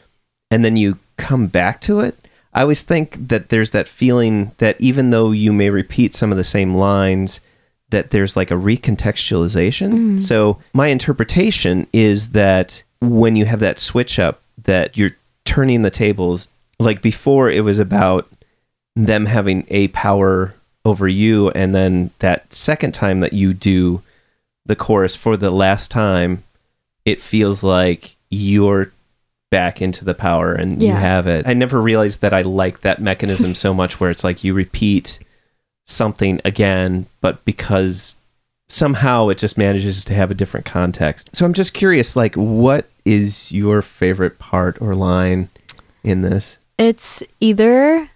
and 0.51 0.65
then 0.65 0.75
you 0.75 0.97
come 1.17 1.47
back 1.47 1.81
to 1.81 1.99
it. 1.99 2.15
I 2.53 2.61
always 2.61 2.81
think 2.81 3.27
that 3.27 3.49
there's 3.49 3.71
that 3.71 3.87
feeling 3.87 4.51
that 4.57 4.79
even 4.79 5.11
though 5.11 5.31
you 5.31 5.53
may 5.53 5.69
repeat 5.69 6.15
some 6.15 6.31
of 6.31 6.37
the 6.37 6.43
same 6.43 6.75
lines, 6.75 7.41
that 7.89 8.11
there's 8.11 8.35
like 8.35 8.51
a 8.51 8.55
recontextualization. 8.55 9.91
Mm-hmm. 9.91 10.19
So 10.19 10.59
my 10.73 10.87
interpretation 10.87 11.87
is 11.93 12.31
that 12.31 12.83
when 13.01 13.35
you 13.35 13.45
have 13.45 13.59
that 13.59 13.79
switch 13.79 14.19
up, 14.19 14.41
that 14.63 14.97
you're 14.97 15.15
turning 15.45 15.81
the 15.81 15.91
tables. 15.91 16.47
Like 16.79 17.01
before, 17.01 17.49
it 17.49 17.63
was 17.63 17.79
about 17.79 18.29
them 18.95 19.25
having 19.25 19.65
a 19.69 19.87
power 19.89 20.53
over 20.85 21.07
you, 21.07 21.49
and 21.51 21.73
then 21.75 22.11
that 22.19 22.53
second 22.53 22.93
time 22.93 23.19
that 23.19 23.33
you 23.33 23.53
do 23.53 24.01
the 24.65 24.75
chorus 24.75 25.15
for 25.15 25.37
the 25.37 25.51
last 25.51 25.91
time, 25.91 26.43
it 27.05 27.21
feels 27.21 27.63
like 27.63 28.15
you're 28.29 28.91
back 29.51 29.81
into 29.81 30.05
the 30.05 30.13
power 30.13 30.53
and 30.53 30.81
you 30.81 30.91
have 30.91 31.25
it. 31.27 31.47
I 31.47 31.53
never 31.53 31.81
realized 31.81 32.21
that 32.21 32.33
I 32.33 32.41
like 32.43 32.81
that 32.81 33.01
mechanism 33.01 33.55
so 33.55 33.73
much 33.73 33.99
where 33.99 34.11
it's 34.11 34.23
like 34.23 34.43
you 34.43 34.53
repeat 34.53 35.19
something 35.85 36.39
again, 36.45 37.07
but 37.19 37.43
because 37.45 38.15
somehow 38.67 39.29
it 39.29 39.39
just 39.39 39.57
manages 39.57 40.05
to 40.05 40.13
have 40.13 40.29
a 40.29 40.35
different 40.35 40.65
context. 40.65 41.29
So 41.33 41.45
I'm 41.45 41.53
just 41.53 41.73
curious, 41.73 42.15
like, 42.15 42.35
what 42.35 42.87
is 43.05 43.51
your 43.51 43.81
favorite 43.81 44.37
part 44.37 44.79
or 44.79 44.93
line 44.93 45.49
in 46.03 46.21
this? 46.21 46.57
It's 46.77 47.23
either 47.39 48.09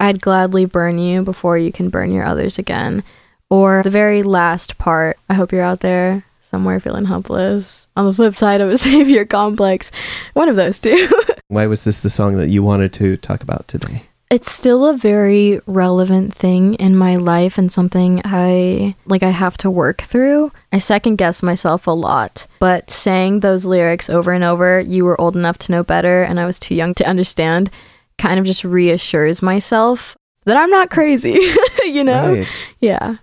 I'd 0.00 0.22
gladly 0.22 0.64
burn 0.64 0.98
you 0.98 1.22
before 1.22 1.58
you 1.58 1.70
can 1.70 1.90
burn 1.90 2.10
your 2.10 2.24
others 2.24 2.58
again, 2.58 3.04
or 3.50 3.82
the 3.82 3.90
very 3.90 4.22
last 4.22 4.78
part. 4.78 5.18
I 5.28 5.34
hope 5.34 5.52
you're 5.52 5.60
out 5.62 5.80
there 5.80 6.24
somewhere 6.54 6.78
feeling 6.78 7.04
helpless. 7.04 7.88
On 7.96 8.06
the 8.06 8.14
flip 8.14 8.36
side 8.36 8.60
of 8.60 8.70
a 8.70 8.78
savior 8.88 9.24
complex, 9.24 9.90
one 10.34 10.48
of 10.48 10.54
those 10.54 10.78
two. 10.78 11.08
Why 11.48 11.66
was 11.66 11.82
this 11.82 12.00
the 12.00 12.10
song 12.10 12.36
that 12.36 12.48
you 12.48 12.62
wanted 12.62 12.92
to 12.94 13.16
talk 13.16 13.42
about 13.42 13.66
today? 13.66 14.04
it's 14.30 14.50
still 14.50 14.86
a 14.86 14.96
very 14.96 15.60
relevant 15.66 16.34
thing 16.34 16.74
in 16.74 16.96
my 16.96 17.14
life 17.14 17.56
and 17.56 17.70
something 17.70 18.20
I 18.24 18.96
like 19.04 19.22
I 19.22 19.30
have 19.30 19.56
to 19.58 19.70
work 19.70 20.02
through. 20.02 20.50
I 20.72 20.80
second 20.80 21.16
guess 21.16 21.40
myself 21.42 21.86
a 21.86 21.92
lot, 21.92 22.46
but 22.58 22.90
saying 22.90 23.40
those 23.40 23.64
lyrics 23.64 24.10
over 24.10 24.32
and 24.32 24.42
over, 24.42 24.80
you 24.80 25.04
were 25.04 25.20
old 25.20 25.36
enough 25.36 25.58
to 25.58 25.72
know 25.72 25.84
better 25.84 26.24
and 26.24 26.40
I 26.40 26.46
was 26.46 26.58
too 26.58 26.74
young 26.74 26.94
to 26.94 27.06
understand, 27.06 27.70
kind 28.18 28.40
of 28.40 28.46
just 28.46 28.64
reassures 28.64 29.40
myself 29.40 30.16
that 30.46 30.56
I'm 30.56 30.70
not 30.70 30.90
crazy, 30.90 31.38
you 31.84 32.02
know? 32.02 32.34
Right. 32.34 32.48
Yeah. 32.80 33.18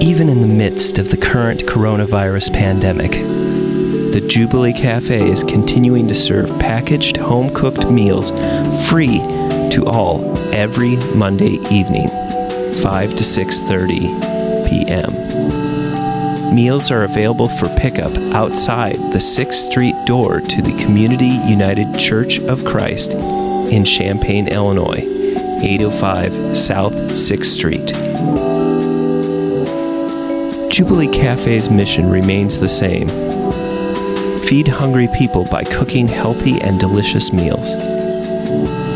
Even 0.00 0.30
in 0.30 0.40
the 0.40 0.46
midst 0.46 0.98
of 0.98 1.10
the 1.10 1.16
current 1.18 1.60
coronavirus 1.60 2.54
pandemic, 2.54 3.10
the 3.10 4.26
Jubilee 4.26 4.72
Cafe 4.72 5.30
is 5.30 5.44
continuing 5.44 6.08
to 6.08 6.14
serve 6.14 6.58
packaged 6.58 7.18
home 7.18 7.52
cooked 7.52 7.90
meals 7.90 8.30
free 8.88 9.18
to 9.68 9.84
all 9.86 10.38
every 10.54 10.96
Monday 11.14 11.58
evening, 11.70 12.08
5 12.82 13.10
to 13.10 13.22
6:30 13.22 14.68
p.m. 14.70 16.54
Meals 16.54 16.90
are 16.90 17.04
available 17.04 17.48
for 17.48 17.68
pickup 17.76 18.16
outside 18.34 18.96
the 19.12 19.20
6th 19.20 19.52
Street 19.52 19.94
door 20.06 20.40
to 20.40 20.62
the 20.62 20.82
Community 20.82 21.38
United 21.46 21.98
Church 21.98 22.40
of 22.40 22.64
Christ 22.64 23.12
in 23.12 23.84
Champaign, 23.84 24.48
Illinois, 24.48 25.04
805 25.62 26.56
South 26.56 26.94
6th 26.94 27.44
Street. 27.44 28.09
Jubilee 30.80 31.08
Cafe's 31.08 31.68
mission 31.68 32.08
remains 32.08 32.58
the 32.58 32.66
same 32.66 33.06
feed 34.48 34.66
hungry 34.66 35.08
people 35.08 35.44
by 35.44 35.62
cooking 35.62 36.08
healthy 36.08 36.58
and 36.62 36.80
delicious 36.80 37.34
meals. 37.34 37.76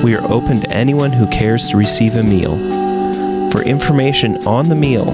We 0.03 0.17
are 0.17 0.33
open 0.33 0.63
to 0.63 0.71
anyone 0.71 1.13
who 1.13 1.27
cares 1.27 1.69
to 1.69 1.77
receive 1.77 2.17
a 2.17 2.23
meal. 2.23 2.57
For 3.51 3.63
information 3.65 4.47
on 4.47 4.71
the 4.71 4.75
meal 4.75 5.11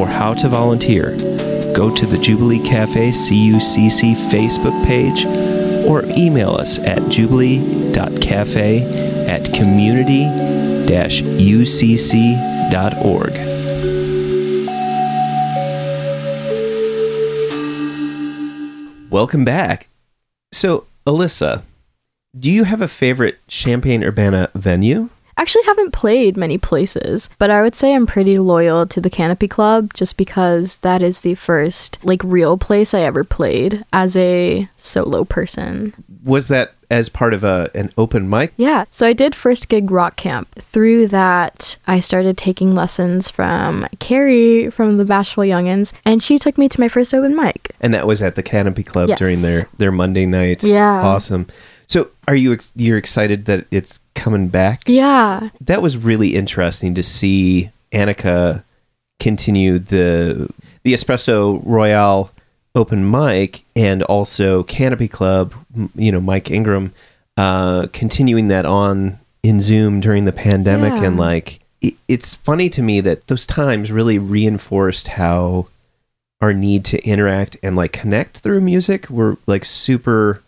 or 0.00 0.06
how 0.06 0.32
to 0.32 0.48
volunteer, 0.48 1.10
go 1.74 1.94
to 1.94 2.06
the 2.06 2.16
Jubilee 2.16 2.66
Cafe 2.66 3.10
CUCC 3.10 4.14
Facebook 4.14 4.82
page 4.86 5.26
or 5.86 6.06
email 6.16 6.52
us 6.52 6.78
at 6.78 7.06
jubilee.cafe 7.10 8.80
at 9.28 9.52
community 9.52 10.24
ucc.org. 11.44 13.33
Welcome 19.14 19.44
back. 19.44 19.86
So, 20.50 20.86
Alyssa, 21.06 21.62
do 22.36 22.50
you 22.50 22.64
have 22.64 22.80
a 22.80 22.88
favorite 22.88 23.38
Champaign 23.46 24.02
Urbana 24.02 24.50
venue? 24.56 25.08
Actually, 25.36 25.62
haven't 25.66 25.92
played 25.92 26.36
many 26.36 26.58
places, 26.58 27.30
but 27.38 27.48
I 27.48 27.62
would 27.62 27.76
say 27.76 27.94
I'm 27.94 28.06
pretty 28.06 28.40
loyal 28.40 28.88
to 28.88 29.00
the 29.00 29.08
Canopy 29.08 29.46
Club 29.46 29.94
just 29.94 30.16
because 30.16 30.78
that 30.78 31.00
is 31.00 31.20
the 31.20 31.36
first 31.36 32.00
like 32.02 32.22
real 32.24 32.58
place 32.58 32.92
I 32.92 33.02
ever 33.02 33.22
played 33.22 33.84
as 33.92 34.16
a 34.16 34.68
solo 34.76 35.22
person. 35.22 35.94
Was 36.24 36.48
that 36.48 36.73
as 36.90 37.08
part 37.08 37.34
of 37.34 37.44
a 37.44 37.70
an 37.74 37.92
open 37.96 38.28
mic? 38.28 38.52
Yeah, 38.56 38.84
so 38.90 39.06
I 39.06 39.12
did 39.12 39.34
first 39.34 39.68
gig 39.68 39.90
rock 39.90 40.16
camp. 40.16 40.48
Through 40.56 41.08
that, 41.08 41.76
I 41.86 42.00
started 42.00 42.36
taking 42.36 42.74
lessons 42.74 43.28
from 43.30 43.86
Carrie 43.98 44.70
from 44.70 44.96
the 44.96 45.04
Bashful 45.04 45.44
Youngins, 45.44 45.92
and 46.04 46.22
she 46.22 46.38
took 46.38 46.56
me 46.58 46.68
to 46.68 46.80
my 46.80 46.88
first 46.88 47.12
open 47.14 47.34
mic. 47.36 47.74
And 47.80 47.92
that 47.94 48.06
was 48.06 48.22
at 48.22 48.34
the 48.36 48.42
Canopy 48.42 48.82
Club 48.82 49.08
Yes. 49.08 49.18
during 49.18 49.42
their 49.42 49.68
their 49.78 49.92
Monday 49.92 50.26
night. 50.26 50.62
Yeah. 50.62 51.02
Awesome. 51.02 51.46
So, 51.86 52.08
are 52.26 52.34
you 52.34 52.52
ex- 52.54 52.72
you're 52.76 52.96
excited 52.96 53.44
that 53.44 53.66
it's 53.70 54.00
coming 54.14 54.48
back? 54.48 54.82
Yeah, 54.86 55.50
That 55.60 55.82
was 55.82 55.96
really 55.98 56.34
interesting 56.34 56.94
to 56.94 57.02
see 57.02 57.70
Annika 57.92 58.62
continue 59.20 59.78
the 59.78 60.48
the 60.82 60.92
Espresso 60.94 61.62
Royale 61.64 62.30
open 62.74 63.08
mic 63.10 63.64
and 63.76 64.02
also 64.04 64.62
Canopy 64.64 65.08
Club, 65.08 65.54
you 65.94 66.10
know, 66.12 66.20
Mike 66.20 66.50
Ingram 66.50 66.92
uh 67.36 67.88
continuing 67.92 68.46
that 68.48 68.64
on 68.64 69.18
in 69.42 69.60
Zoom 69.60 69.98
during 70.00 70.24
the 70.24 70.32
pandemic 70.32 70.92
Yeah. 70.92 71.04
and 71.04 71.16
like 71.16 71.60
it, 71.80 71.94
it's 72.06 72.34
funny 72.36 72.68
to 72.70 72.80
me 72.82 73.00
that 73.00 73.26
those 73.26 73.44
times 73.46 73.90
really 73.90 74.18
reinforced 74.18 75.08
how 75.08 75.66
our 76.40 76.52
need 76.52 76.84
to 76.86 77.04
interact 77.04 77.56
and 77.62 77.74
like 77.74 77.92
connect 77.92 78.38
through 78.38 78.60
music 78.60 79.08
were 79.10 79.36
like 79.46 79.64
super 79.64 80.42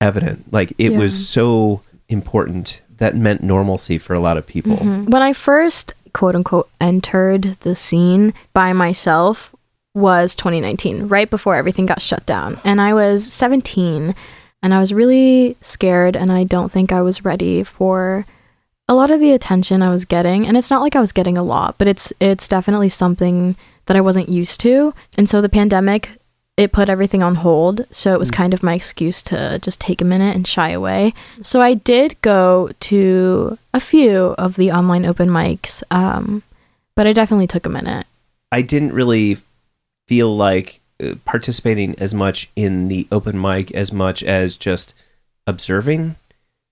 evident. 0.00 0.52
Like 0.52 0.72
it 0.78 0.92
Yeah. 0.92 0.98
was 0.98 1.28
so 1.28 1.80
important. 2.08 2.80
That 2.98 3.16
meant 3.16 3.42
normalcy 3.42 3.98
for 3.98 4.14
a 4.14 4.20
lot 4.20 4.36
of 4.36 4.46
people. 4.46 4.76
Mhm. 4.76 5.08
When 5.10 5.22
I 5.22 5.32
first 5.32 5.94
quote 6.12 6.34
unquote 6.36 6.68
entered 6.80 7.56
the 7.60 7.74
scene 7.74 8.32
by 8.52 8.72
myself 8.72 9.53
was 9.94 10.34
2019, 10.34 11.08
right 11.08 11.30
before 11.30 11.56
everything 11.56 11.86
got 11.86 12.02
shut 12.02 12.26
down. 12.26 12.60
And 12.64 12.80
I 12.80 12.94
was 12.94 13.32
17 13.32 14.14
and 14.62 14.74
I 14.74 14.80
was 14.80 14.92
really 14.92 15.56
scared 15.62 16.16
and 16.16 16.32
I 16.32 16.44
don't 16.44 16.72
think 16.72 16.90
I 16.90 17.02
was 17.02 17.24
ready 17.24 17.62
for 17.62 18.26
a 18.88 18.94
lot 18.94 19.10
of 19.10 19.20
the 19.20 19.32
attention 19.32 19.82
I 19.82 19.90
was 19.90 20.04
getting. 20.04 20.46
And 20.46 20.56
it's 20.56 20.70
not 20.70 20.82
like 20.82 20.96
I 20.96 21.00
was 21.00 21.12
getting 21.12 21.38
a 21.38 21.42
lot, 21.42 21.76
but 21.78 21.88
it's 21.88 22.12
it's 22.20 22.48
definitely 22.48 22.88
something 22.88 23.56
that 23.86 23.96
I 23.96 24.00
wasn't 24.00 24.28
used 24.28 24.60
to. 24.60 24.94
And 25.16 25.28
so 25.28 25.40
the 25.40 25.48
pandemic 25.48 26.10
it 26.56 26.72
put 26.72 26.88
everything 26.88 27.22
on 27.22 27.36
hold. 27.36 27.84
So 27.90 28.12
it 28.12 28.18
was 28.18 28.30
kind 28.30 28.54
of 28.54 28.62
my 28.62 28.74
excuse 28.74 29.22
to 29.24 29.58
just 29.58 29.80
take 29.80 30.00
a 30.00 30.04
minute 30.04 30.36
and 30.36 30.46
shy 30.46 30.70
away. 30.70 31.12
So 31.42 31.60
I 31.60 31.74
did 31.74 32.20
go 32.22 32.70
to 32.80 33.58
a 33.72 33.80
few 33.80 34.36
of 34.38 34.54
the 34.54 34.70
online 34.70 35.04
open 35.04 35.28
mics, 35.28 35.82
um, 35.90 36.42
but 36.94 37.06
I 37.06 37.12
definitely 37.12 37.48
took 37.48 37.66
a 37.66 37.70
minute. 37.70 38.06
I 38.52 38.62
didn't 38.62 38.92
really 38.92 39.38
feel 40.06 40.34
like 40.36 40.80
uh, 41.02 41.14
participating 41.24 41.94
as 41.98 42.14
much 42.14 42.48
in 42.56 42.88
the 42.88 43.06
open 43.10 43.40
mic 43.40 43.70
as 43.72 43.92
much 43.92 44.22
as 44.22 44.56
just 44.56 44.94
observing, 45.46 46.16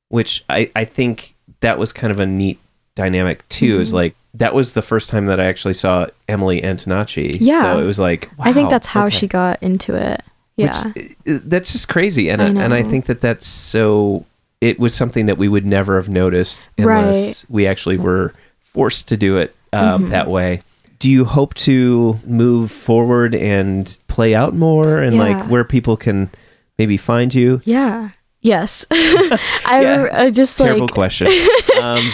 which 0.09 0.45
I, 0.49 0.71
I 0.77 0.85
think 0.85 1.35
that 1.61 1.79
was 1.79 1.92
kind 1.92 2.11
of 2.11 2.21
a 2.21 2.27
neat 2.27 2.59
dynamic 2.95 3.49
too. 3.49 3.81
Is 3.81 3.90
Mhm. 3.90 3.95
like 3.95 4.14
that 4.35 4.55
was 4.55 4.75
the 4.75 4.83
first 4.83 5.09
time 5.09 5.27
that 5.27 5.40
I 5.40 5.45
actually 5.45 5.75
saw 5.75 6.07
Emily 6.29 6.62
Antonacci. 6.62 7.37
Yeah. 7.40 7.75
so 7.75 7.83
it 7.83 7.85
was 7.87 7.99
like 7.99 8.31
I 8.38 8.53
think 8.53 8.71
that's 8.71 8.87
how 8.87 9.07
okay. 9.07 9.16
she 9.16 9.27
got 9.27 9.62
into 9.62 9.95
it. 9.95 10.23
Yeah. 10.57 10.88
Which, 10.88 11.05
uh, 11.27 11.38
that's 11.45 11.73
just 11.73 11.88
crazy, 11.88 12.29
and 12.29 12.42
I 12.42 12.47
I 12.47 12.49
and 12.64 12.75
I 12.75 12.83
think 12.83 13.07
that 13.07 13.21
that's 13.21 13.47
so. 13.47 14.27
It 14.61 14.79
was 14.79 14.95
something 14.95 15.27
that 15.27 15.38
we 15.38 15.49
would 15.49 15.66
never 15.66 15.97
have 15.97 16.09
noticed 16.09 16.68
unless 16.79 17.45
Right. 17.45 17.45
we 17.51 17.66
actually 17.66 17.97
were 17.97 18.33
forced 18.61 19.09
to 19.09 19.16
do 19.16 19.37
it 19.38 19.57
um, 19.73 20.07
Mhm. 20.07 20.11
that 20.11 20.29
way. 20.29 20.62
Do 21.03 21.11
you 21.11 21.25
hope 21.25 21.55
to 21.67 22.17
move 22.25 22.71
forward 22.71 23.35
and 23.35 23.99
play 24.07 24.37
out 24.37 24.55
more, 24.55 24.99
and 24.99 25.17
Yeah. 25.17 25.23
like 25.25 25.47
where 25.51 25.65
people 25.65 25.97
can 25.97 26.31
maybe 26.79 26.97
find 26.97 27.35
you? 27.35 27.61
yeah. 27.65 28.11
Yes. 28.41 28.87
I 28.93 29.81
Yeah. 29.83 30.09
I 30.12 30.31
just 30.31 30.57
Terrible 30.59 30.83
like 30.87 30.95
question. 30.95 31.27
um, 31.83 32.12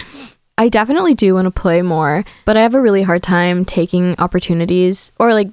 I 0.57 0.68
definitely 0.70 1.14
do 1.14 1.35
want 1.35 1.44
to 1.46 1.51
play 1.51 1.83
more, 1.83 2.24
but 2.46 2.57
I 2.57 2.62
have 2.62 2.74
a 2.74 2.81
really 2.81 3.03
hard 3.03 3.22
time 3.22 3.64
taking 3.64 4.14
opportunities 4.18 5.12
or 5.18 5.33
like 5.35 5.48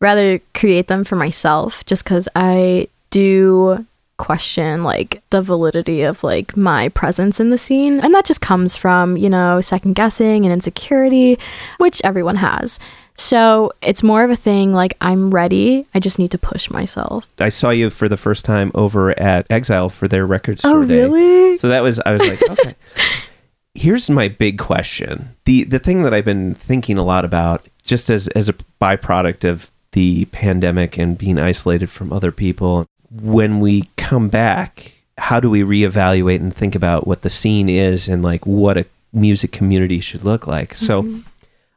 rather 0.00 0.38
create 0.54 0.86
them 0.88 1.02
for 1.04 1.16
myself 1.16 1.84
just 1.86 2.04
cuz 2.04 2.28
I 2.36 2.86
do 3.10 3.84
question 4.16 4.82
like 4.84 5.22
the 5.30 5.42
validity 5.42 6.02
of 6.02 6.24
like 6.24 6.56
my 6.56 6.88
presence 6.90 7.38
in 7.40 7.50
the 7.50 7.58
scene 7.58 8.00
and 8.00 8.14
that 8.14 8.24
just 8.24 8.40
comes 8.40 8.76
from, 8.76 9.16
you 9.16 9.28
know, 9.28 9.60
second 9.60 9.94
guessing 9.94 10.44
and 10.44 10.52
insecurity, 10.52 11.38
which 11.78 12.00
everyone 12.04 12.36
has. 12.36 12.78
So, 13.18 13.72
it's 13.80 14.02
more 14.02 14.24
of 14.24 14.30
a 14.30 14.36
thing 14.36 14.74
like 14.74 14.94
I'm 15.00 15.30
ready, 15.30 15.86
I 15.94 16.00
just 16.00 16.18
need 16.18 16.30
to 16.32 16.38
push 16.38 16.68
myself. 16.68 17.26
I 17.38 17.48
saw 17.48 17.70
you 17.70 17.88
for 17.88 18.10
the 18.10 18.18
first 18.18 18.44
time 18.44 18.70
over 18.74 19.18
at 19.18 19.46
Exile 19.50 19.88
for 19.88 20.06
their 20.06 20.26
record 20.26 20.56
oh, 20.58 20.68
store 20.68 20.82
Oh, 20.82 20.86
day. 20.86 21.00
really? 21.00 21.56
So 21.56 21.68
that 21.68 21.82
was 21.82 21.98
I 22.04 22.12
was 22.12 22.20
like, 22.28 22.50
okay. 22.50 22.74
Here's 23.74 24.08
my 24.08 24.28
big 24.28 24.58
question. 24.58 25.30
The 25.44 25.64
the 25.64 25.78
thing 25.78 26.02
that 26.02 26.12
I've 26.14 26.24
been 26.24 26.54
thinking 26.54 26.98
a 26.98 27.04
lot 27.04 27.24
about 27.24 27.66
just 27.82 28.10
as 28.10 28.28
as 28.28 28.48
a 28.48 28.54
byproduct 28.80 29.48
of 29.48 29.70
the 29.92 30.26
pandemic 30.26 30.98
and 30.98 31.16
being 31.16 31.38
isolated 31.38 31.88
from 31.88 32.12
other 32.12 32.32
people, 32.32 32.84
when 33.10 33.60
we 33.60 33.88
come 33.96 34.28
back, 34.28 34.92
how 35.18 35.40
do 35.40 35.48
we 35.50 35.62
reevaluate 35.62 36.40
and 36.40 36.54
think 36.54 36.74
about 36.74 37.06
what 37.06 37.22
the 37.22 37.30
scene 37.30 37.68
is 37.68 38.08
and 38.08 38.22
like 38.22 38.46
what 38.46 38.76
a 38.76 38.86
music 39.12 39.52
community 39.52 40.00
should 40.00 40.24
look 40.24 40.46
like? 40.46 40.74
So 40.74 41.02
Mhm. 41.02 41.22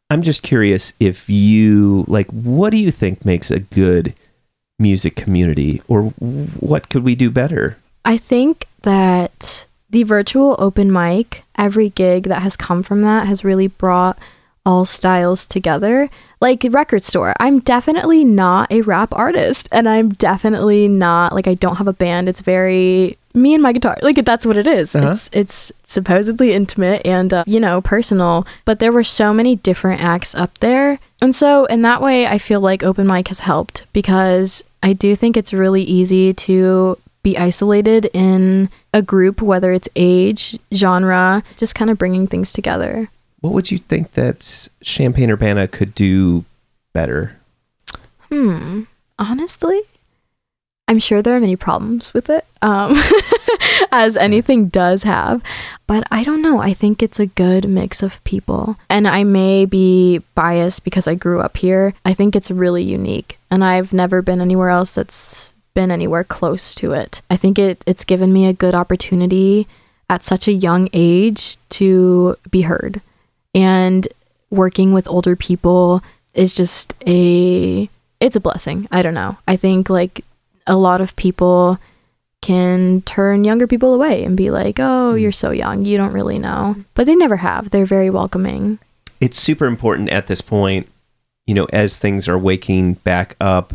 I'm 0.10 0.22
just 0.24 0.42
curious 0.42 0.94
if 1.00 1.30
you 1.30 2.04
like 2.08 2.28
what 2.32 2.72
do 2.72 2.78
you 2.78 2.92
think 2.92 3.24
makes 3.24 3.52
a 3.52 3.60
good 3.60 4.14
music 4.80 5.16
community 5.16 5.82
or 5.88 6.04
what 6.60 6.90
could 6.90 7.04
we 7.04 7.16
do 7.16 7.30
better? 7.30 7.78
I 8.06 8.18
think 8.18 8.66
that 8.82 9.66
the 9.90 10.04
virtual 10.04 10.56
open 10.60 10.92
mic, 10.92 11.44
every 11.58 11.90
gig 11.90 12.24
that 12.24 12.42
has 12.42 12.56
come 12.56 12.82
from 12.84 13.02
that 13.02 13.28
has 13.28 13.44
really 13.44 13.68
brought 13.68 14.18
all 14.66 14.86
styles 14.86 15.46
together. 15.46 16.10
Like 16.42 16.66
record 16.70 17.04
store, 17.04 17.34
I'm 17.40 17.60
definitely 17.60 18.24
not 18.24 18.72
a 18.72 18.82
rap 18.82 19.14
artist 19.14 19.68
and 19.72 19.90
I'm 19.90 20.10
definitely 20.10 20.88
not 20.88 21.34
like 21.34 21.48
I 21.48 21.54
don't 21.54 21.76
have 21.76 21.88
a 21.88 21.94
band. 21.94 22.30
It's 22.30 22.42
very 22.42 23.18
me 23.34 23.54
and 23.54 23.62
my 23.62 23.74
guitar. 23.74 23.98
Like 24.02 24.24
that's 24.24 24.46
what 24.46 24.58
it 24.58 24.68
is. 24.68 24.96
Uh-huh. 24.96 25.10
It's 25.12 25.30
it's 25.34 25.72
supposedly 25.84 26.54
intimate 26.54 27.06
and 27.06 27.34
uh, 27.34 27.44
you 27.46 27.60
know, 27.60 27.82
personal, 27.82 28.48
but 28.66 28.80
there 28.80 28.92
were 28.92 29.04
so 29.04 29.34
many 29.34 29.58
different 29.58 30.02
acts 30.02 30.34
up 30.34 30.58
there. 30.60 31.00
And 31.22 31.36
so 31.36 31.66
in 31.66 31.82
that 31.82 32.02
way 32.02 32.26
I 32.26 32.38
feel 32.38 32.62
like 32.62 32.84
open 32.84 33.06
mic 33.06 33.28
has 33.28 33.40
helped 33.40 33.86
because 33.92 34.64
I 34.82 34.94
do 34.94 35.16
think 35.16 35.36
it's 35.36 35.52
really 35.52 35.84
easy 35.84 36.34
to 36.34 36.98
be 37.22 37.38
isolated 37.38 38.10
in 38.14 38.70
a 38.94 39.02
group, 39.02 39.42
whether 39.42 39.72
it's 39.72 39.90
age, 39.96 40.58
genre, 40.74 41.44
just 41.58 41.76
kind 41.76 41.92
of 41.92 41.98
bringing 41.98 42.28
things 42.28 42.54
together. 42.54 43.10
What 43.42 43.54
would 43.54 43.72
you 43.72 43.78
think 43.78 44.14
that 44.14 44.70
Champaign 44.82 45.32
Urbana 45.32 45.68
could 45.68 45.96
do 45.96 46.46
better? 46.94 47.38
Hmm. 48.30 48.84
Honestly, 49.18 49.82
I'm 50.88 51.00
sure 51.00 51.22
there 51.22 51.36
are 51.36 51.40
many 51.40 51.56
problems 51.56 52.14
with 52.14 52.30
it, 52.30 52.46
um, 52.62 53.00
as 53.92 54.18
anything 54.18 54.68
does 54.70 55.04
have. 55.04 55.44
But 55.88 56.04
I 56.10 56.24
don't 56.24 56.42
know. 56.42 56.60
I 56.60 56.74
think 56.74 57.04
it's 57.04 57.20
a 57.20 57.28
good 57.28 57.70
mix 57.70 58.02
of 58.02 58.24
people. 58.24 58.76
And 58.90 59.08
I 59.08 59.24
may 59.24 59.66
be 59.66 60.20
biased 60.36 60.84
because 60.84 61.08
I 61.08 61.16
grew 61.16 61.42
up 61.42 61.58
here. 61.58 61.94
I 62.06 62.14
think 62.14 62.36
it's 62.36 62.50
really 62.50 62.84
unique. 62.84 63.38
And 63.52 63.64
I've 63.64 63.94
never 63.94 64.22
been 64.22 64.42
anywhere 64.42 64.70
else 64.70 64.96
that's 64.96 65.54
been 65.74 65.92
anywhere 65.92 66.24
close 66.24 66.74
to 66.76 66.94
it. 66.94 67.22
I 67.30 67.36
think 67.36 67.60
it, 67.60 67.84
it's 67.86 68.04
given 68.04 68.34
me 68.34 68.48
a 68.48 68.54
good 68.54 68.76
opportunity 68.76 69.68
at 70.10 70.24
such 70.24 70.48
a 70.48 70.54
young 70.54 70.90
age 70.92 71.58
to 71.70 72.36
be 72.50 72.62
heard. 72.62 73.02
And 73.54 74.08
working 74.50 74.94
with 74.94 75.08
older 75.08 75.36
people 75.36 76.02
is 76.34 76.54
just 76.56 76.94
a 77.08 77.90
it's 78.20 78.36
a 78.36 78.40
blessing. 78.42 78.88
I 78.92 79.02
don't 79.02 79.14
know. 79.14 79.38
I 79.48 79.56
think 79.56 79.90
like 79.90 80.24
a 80.68 80.76
lot 80.76 81.02
of 81.02 81.16
people 81.16 81.80
can 82.42 83.02
turn 83.02 83.44
younger 83.44 83.68
people 83.68 83.94
away 83.94 84.24
and 84.24 84.36
be 84.38 84.50
like, 84.52 84.80
"Oh, 84.80 85.14
Mm. 85.16 85.22
you're 85.22 85.32
so 85.32 85.52
young. 85.52 85.86
You 85.86 85.98
don't 85.98 86.14
really 86.14 86.40
know." 86.40 86.76
But 86.94 87.06
they 87.06 87.16
never 87.16 87.38
have. 87.38 87.70
They're 87.70 87.86
very 87.86 88.10
welcoming. 88.10 88.80
It's 89.20 89.38
super 89.40 89.66
important 89.66 90.10
at 90.10 90.28
this 90.28 90.42
point, 90.42 90.88
you 91.48 91.54
know, 91.54 91.66
as 91.74 91.98
things 91.98 92.28
are 92.28 92.38
waking 92.38 92.94
back 93.04 93.36
up 93.42 93.74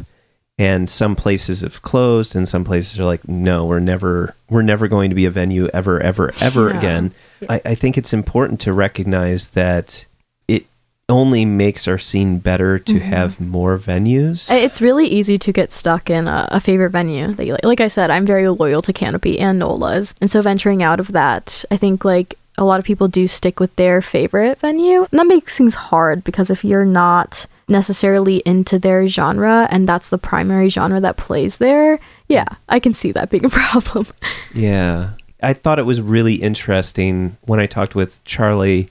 and 0.59 0.89
some 0.89 1.17
places 1.17 1.63
have 1.63 1.83
closed 1.83 2.37
and 2.37 2.49
some 2.49 2.65
places 2.65 2.99
are 3.01 3.05
like, 3.05 3.27
no, 3.29 3.65
we're 3.65 3.81
never 3.81 4.35
we're 4.49 4.63
never 4.63 4.87
going 4.89 5.11
to 5.11 5.17
be 5.17 5.25
a 5.25 5.31
venue 5.31 5.69
ever, 5.75 6.01
ever, 6.01 6.33
ever 6.41 6.71
Yeah. 6.71 6.79
again. 6.79 7.13
I, 7.49 7.61
I 7.65 7.75
think 7.75 7.99
it's 7.99 8.13
important 8.13 8.61
to 8.61 8.73
recognize 8.73 9.49
that 9.49 10.07
it 10.47 10.67
only 11.09 11.45
makes 11.45 11.89
our 11.89 11.99
scene 11.99 12.39
better 12.39 12.79
to 12.79 12.95
mm-hmm. 12.95 13.09
have 13.09 13.41
more 13.41 13.77
venues. 13.79 14.51
It's 14.51 14.81
really 14.81 15.07
easy 15.07 15.39
to 15.39 15.53
get 15.53 15.73
stuck 15.73 16.09
in 16.09 16.29
a, 16.29 16.49
a 16.53 16.61
favorite 16.61 16.91
venue 16.91 17.33
that 17.35 17.45
you 17.45 17.53
like. 17.53 17.65
Like 17.65 17.81
I 17.81 17.89
said, 17.89 18.11
I'm 18.11 18.25
very 18.25 18.49
loyal 18.49 18.81
to 18.83 18.93
Canopy 18.93 19.41
and 19.41 19.59
Nola's, 19.59 20.15
and 20.21 20.31
so 20.31 20.41
venturing 20.41 20.83
out 20.83 21.01
of 21.01 21.13
that, 21.13 21.65
I 21.71 21.77
think 21.77 22.05
like 22.05 22.39
a 22.57 22.65
lot 22.65 22.79
of 22.79 22.87
people 22.87 23.09
do 23.09 23.27
stick 23.27 23.59
with 23.59 23.75
their 23.75 24.01
favorite 24.01 24.61
venue, 24.61 25.07
and 25.11 25.19
that 25.19 25.27
makes 25.27 25.59
things 25.59 25.75
hard 25.75 26.23
because 26.23 26.49
if 26.49 26.65
you're 26.65 26.85
not 26.85 27.47
necessarily 27.69 28.37
into 28.45 28.79
their 28.79 29.07
genre 29.09 29.69
and 29.71 29.89
that's 29.89 30.09
the 30.11 30.19
primary 30.19 30.69
genre 30.69 31.01
that 31.01 31.17
plays 31.17 31.59
there, 31.59 31.99
yeah, 32.29 32.47
I 32.69 32.79
can 32.79 32.95
see 32.95 33.13
that 33.13 33.31
being 33.31 33.45
a 33.45 33.51
problem. 33.51 34.07
Yeah. 34.55 35.11
I 35.43 35.53
thought 35.53 35.79
it 35.79 35.87
was 35.87 36.01
really 36.01 36.37
interesting 36.37 37.37
when 37.43 37.61
I 37.61 37.67
talked 37.67 37.95
with 37.95 38.23
Charlie 38.25 38.89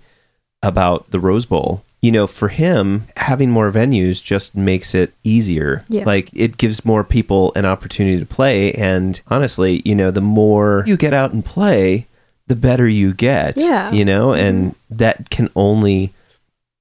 about 0.61 1.09
the 1.11 1.19
Rose 1.19 1.45
Bowl. 1.45 1.83
You 2.01 2.11
know, 2.11 2.27
for 2.27 2.49
him, 2.49 3.07
having 3.15 3.49
more 3.49 3.71
venues 3.71 4.21
just 4.21 4.55
makes 4.55 4.93
it 4.93 5.13
easier. 5.23 5.85
Yeah. 5.87 6.03
Like 6.03 6.29
it 6.33 6.57
gives 6.57 6.83
more 6.83 7.03
people 7.03 7.53
an 7.55 7.65
opportunity 7.65 8.19
to 8.19 8.25
play. 8.25 8.73
And 8.73 9.19
honestly, 9.29 9.81
you 9.85 9.95
know, 9.95 10.11
the 10.11 10.19
more 10.21 10.83
you 10.85 10.97
get 10.97 11.13
out 11.13 11.31
and 11.31 11.45
play, 11.45 12.05
the 12.47 12.57
better 12.57 12.87
you 12.87 13.13
get. 13.13 13.55
Yeah. 13.55 13.91
You 13.91 14.03
know, 14.03 14.33
and 14.33 14.75
that 14.89 15.29
can 15.29 15.49
only 15.55 16.11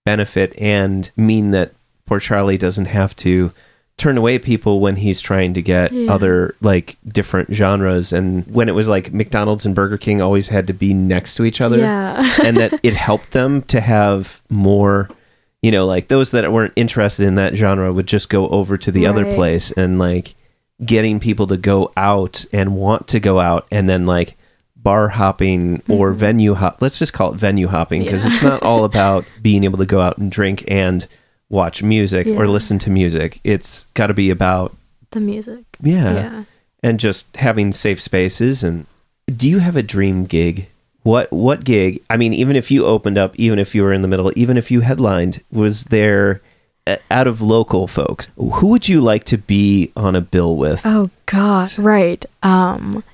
benefit 0.04 0.58
and 0.58 1.10
mean 1.16 1.50
that 1.52 1.72
poor 2.06 2.20
Charlie 2.20 2.58
doesn't 2.58 2.86
have 2.86 3.14
to 3.16 3.52
turn 3.98 4.16
away 4.16 4.38
people 4.38 4.80
when 4.80 4.96
he's 4.96 5.20
trying 5.20 5.52
to 5.54 5.62
get 5.62 5.92
Yeah. 5.92 6.12
other 6.12 6.54
like 6.60 6.96
different 7.06 7.52
genres 7.54 8.12
and 8.12 8.46
when 8.46 8.68
it 8.68 8.74
was 8.74 8.88
like 8.88 9.12
McDonald's 9.12 9.66
and 9.66 9.74
Burger 9.74 9.98
King 9.98 10.20
always 10.22 10.48
had 10.48 10.66
to 10.68 10.72
be 10.72 10.94
next 10.94 11.34
to 11.36 11.44
each 11.44 11.60
other 11.60 11.78
Yeah. 11.78 12.34
and 12.42 12.56
that 12.56 12.80
it 12.82 12.94
helped 12.94 13.32
them 13.32 13.62
to 13.64 13.80
have 13.80 14.42
more 14.48 15.08
you 15.60 15.70
know 15.70 15.86
like 15.86 16.08
those 16.08 16.30
that 16.32 16.50
weren't 16.52 16.72
interested 16.74 17.26
in 17.26 17.34
that 17.36 17.54
genre 17.54 17.92
would 17.92 18.06
just 18.06 18.28
go 18.30 18.48
over 18.48 18.76
to 18.78 18.90
the 18.90 19.06
other 19.06 19.24
place 19.34 19.70
and 19.72 19.98
like 19.98 20.34
getting 20.84 21.20
people 21.20 21.46
to 21.46 21.56
go 21.56 21.92
out 21.96 22.44
and 22.52 22.74
want 22.74 23.06
to 23.08 23.20
go 23.20 23.38
out 23.38 23.66
and 23.70 23.88
then 23.88 24.04
like 24.06 24.36
bar 24.74 25.10
hopping 25.10 25.80
or 25.88 26.12
venue 26.12 26.54
hop 26.54 26.78
let's 26.80 26.98
just 26.98 27.12
call 27.12 27.32
it 27.32 27.36
venue 27.38 27.68
hopping 27.68 28.02
because 28.02 28.22
Mm-hmm. 28.24 28.30
Yeah. 28.32 28.36
it's 28.36 28.42
not 28.42 28.62
all 28.64 28.84
about 28.84 29.24
being 29.40 29.62
able 29.64 29.78
to 29.78 29.86
go 29.86 30.00
out 30.00 30.18
and 30.18 30.32
drink 30.32 30.64
and 30.66 31.06
watch 31.52 31.82
music 31.82 32.26
or 32.26 32.48
listen 32.48 32.78
to 32.80 32.90
music 32.90 33.38
it's 33.44 33.84
got 33.92 34.06
to 34.08 34.14
be 34.14 34.30
about 34.30 34.74
the 35.12 35.20
music. 35.20 35.64
yeah, 35.82 36.12
Yeah. 36.14 36.44
and 36.82 36.98
just 36.98 37.36
having 37.36 37.72
safe 37.72 38.00
spaces 38.00 38.64
and 38.64 38.86
do 39.36 39.48
you 39.48 39.58
have 39.60 39.76
a 39.76 39.82
dream 39.82 40.24
gig 40.24 40.68
what 41.02 41.30
what 41.30 41.62
gig 41.64 42.00
i 42.08 42.16
mean 42.16 42.32
even 42.32 42.56
if 42.56 42.70
you 42.70 42.86
opened 42.86 43.18
up 43.18 43.34
even 43.36 43.58
if 43.58 43.74
you 43.74 43.82
were 43.82 43.92
in 43.92 44.00
the 44.02 44.08
middle 44.08 44.32
even 44.34 44.56
if 44.56 44.70
you 44.70 44.80
headlined 44.80 45.42
was 45.52 45.84
there 45.84 46.40
uh, 46.86 46.96
out 47.10 47.26
of 47.28 47.42
local 47.42 47.86
folks 47.86 48.30
who 48.36 48.68
would 48.68 48.88
you 48.88 49.00
like 49.00 49.24
to 49.24 49.36
be 49.36 49.92
on 49.94 50.16
a 50.16 50.20
bill 50.20 50.56
with 50.56 50.80
Oh 50.84 51.10
god, 51.26 51.76
right. 51.78 52.24
Um 52.42 53.04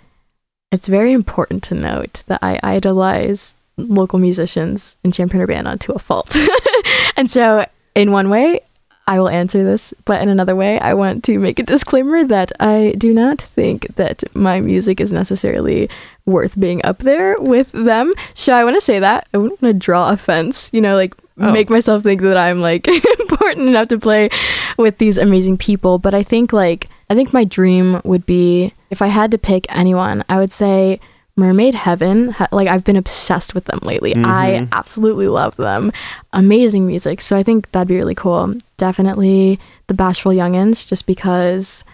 it's 0.70 0.86
very 0.86 1.12
important 1.12 1.62
to 1.64 1.74
note 1.74 2.22
that 2.26 2.40
I 2.42 2.60
idolize 2.62 3.54
local 3.78 4.18
musicians 4.18 4.96
in 5.02 5.12
Champaign 5.12 5.40
Urbana 5.40 5.78
to 5.78 5.92
a 5.92 5.98
fault. 5.98 6.36
and 7.16 7.30
so 7.30 7.64
in 7.98 8.12
one 8.12 8.30
way 8.30 8.60
I 9.06 9.18
will 9.18 9.30
answer 9.30 9.64
this, 9.64 9.94
but 10.04 10.20
in 10.22 10.28
another 10.28 10.54
way 10.54 10.78
I 10.78 10.92
want 10.94 11.24
to 11.24 11.38
make 11.38 11.58
a 11.58 11.62
disclaimer 11.62 12.24
that 12.24 12.52
I 12.60 12.94
do 12.98 13.12
not 13.14 13.40
think 13.40 13.86
that 13.96 14.22
my 14.34 14.60
music 14.60 15.00
is 15.00 15.12
necessarily 15.12 15.88
worth 16.26 16.60
being 16.60 16.84
up 16.84 16.98
there 16.98 17.36
with 17.40 17.72
them. 17.72 18.12
So 18.34 18.52
I 18.52 18.64
want 18.64 18.76
to 18.76 18.82
say 18.82 18.98
that. 18.98 19.26
I 19.32 19.38
wouldn't 19.38 19.62
want 19.62 19.74
to 19.74 19.78
draw 19.78 20.10
offense, 20.10 20.68
you 20.72 20.80
know, 20.80 20.94
like 20.94 21.14
Oh. 21.40 21.52
make 21.52 21.70
myself 21.70 22.02
think 22.02 22.20
that 22.22 22.36
I'm 22.36 22.60
like 22.60 22.88
important 23.20 23.68
enough 23.68 23.86
to 23.90 23.98
play 23.98 24.28
with 24.76 24.98
these 24.98 25.16
amazing 25.16 25.56
people. 25.56 26.00
But 26.00 26.12
I 26.12 26.24
think 26.24 26.52
like 26.52 26.88
I 27.10 27.14
think 27.14 27.32
my 27.32 27.44
dream 27.44 28.00
would 28.04 28.26
be 28.26 28.72
if 28.90 29.00
I 29.00 29.06
had 29.06 29.30
to 29.30 29.38
pick 29.38 29.64
anyone, 29.68 30.24
I 30.28 30.38
would 30.38 30.52
say 30.52 30.98
Mermaid 31.38 31.74
Heaven. 31.74 32.30
Ha- 32.30 32.48
Like 32.52 32.68
I've 32.68 32.84
been 32.84 32.96
obsessed 32.96 33.54
with 33.54 33.64
them 33.66 33.78
lately. 33.82 34.14
I 34.16 34.60
Mhm. 34.60 34.68
absolutely 34.72 35.28
love 35.28 35.56
them. 35.56 35.92
Amazing 36.32 36.86
music. 36.86 37.20
So 37.22 37.36
I 37.36 37.42
think 37.42 37.70
that'd 37.72 37.88
be 37.88 37.96
really 37.96 38.14
cool. 38.14 38.54
Definitely 38.76 39.58
the 39.86 39.94
Bashful 39.94 40.32
Youngins, 40.32 40.86
just 40.86 41.06
because 41.06 41.84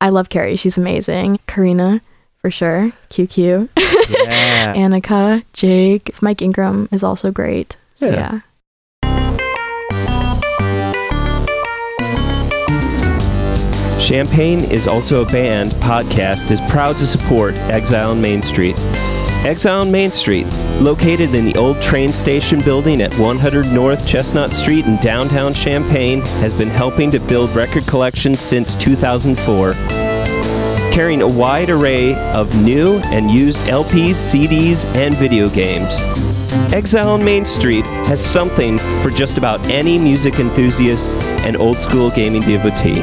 I 0.00 0.08
love 0.10 0.28
Carrie. 0.30 0.56
She's 0.56 0.78
amazing. 0.78 1.38
Karina, 1.46 2.00
for 2.40 2.50
sure. 2.50 2.92
QQ. 3.10 3.68
yeah 3.76 4.74
Annika, 4.82 5.42
Jake, 5.52 6.10
Mike 6.22 6.40
Ingram 6.42 6.88
is 6.92 7.02
also 7.02 7.30
great. 7.30 7.76
So 7.96 8.06
Yeah. 8.08 8.14
yeah. 8.14 8.40
Champaign 14.04 14.58
is 14.70 14.86
also 14.86 15.22
a 15.22 15.32
band 15.32 15.70
podcast 15.80 16.50
is 16.50 16.60
proud 16.70 16.98
to 16.98 17.06
support 17.06 17.54
Exile 17.54 18.10
on 18.10 18.20
Main 18.20 18.42
Street. 18.42 18.76
Exile 19.46 19.80
on 19.80 19.90
Main 19.90 20.10
Street, 20.10 20.44
located 20.78 21.34
in 21.34 21.46
the 21.46 21.56
old 21.56 21.80
train 21.80 22.12
station 22.12 22.60
building 22.60 23.00
at 23.00 23.14
100 23.14 23.64
North 23.72 24.06
Chestnut 24.06 24.52
Street 24.52 24.84
in 24.84 24.98
downtown 24.98 25.54
Champaign, 25.54 26.20
has 26.42 26.52
been 26.52 26.68
helping 26.68 27.10
to 27.12 27.18
build 27.18 27.48
record 27.56 27.86
collections 27.86 28.40
since 28.40 28.76
2004. 28.76 29.72
Carrying 30.92 31.22
a 31.22 31.26
wide 31.26 31.70
array 31.70 32.14
of 32.34 32.62
new 32.62 32.98
and 33.06 33.30
used 33.30 33.58
LPs, 33.60 34.16
CDs, 34.16 34.84
and 34.96 35.16
video 35.16 35.48
games. 35.48 35.98
Exile 36.74 37.08
on 37.08 37.24
Main 37.24 37.46
Street 37.46 37.86
has 38.06 38.22
something 38.22 38.76
for 39.02 39.08
just 39.08 39.38
about 39.38 39.66
any 39.68 39.96
music 39.96 40.40
enthusiast 40.40 41.10
and 41.46 41.56
old 41.56 41.78
school 41.78 42.10
gaming 42.10 42.42
devotee. 42.42 43.02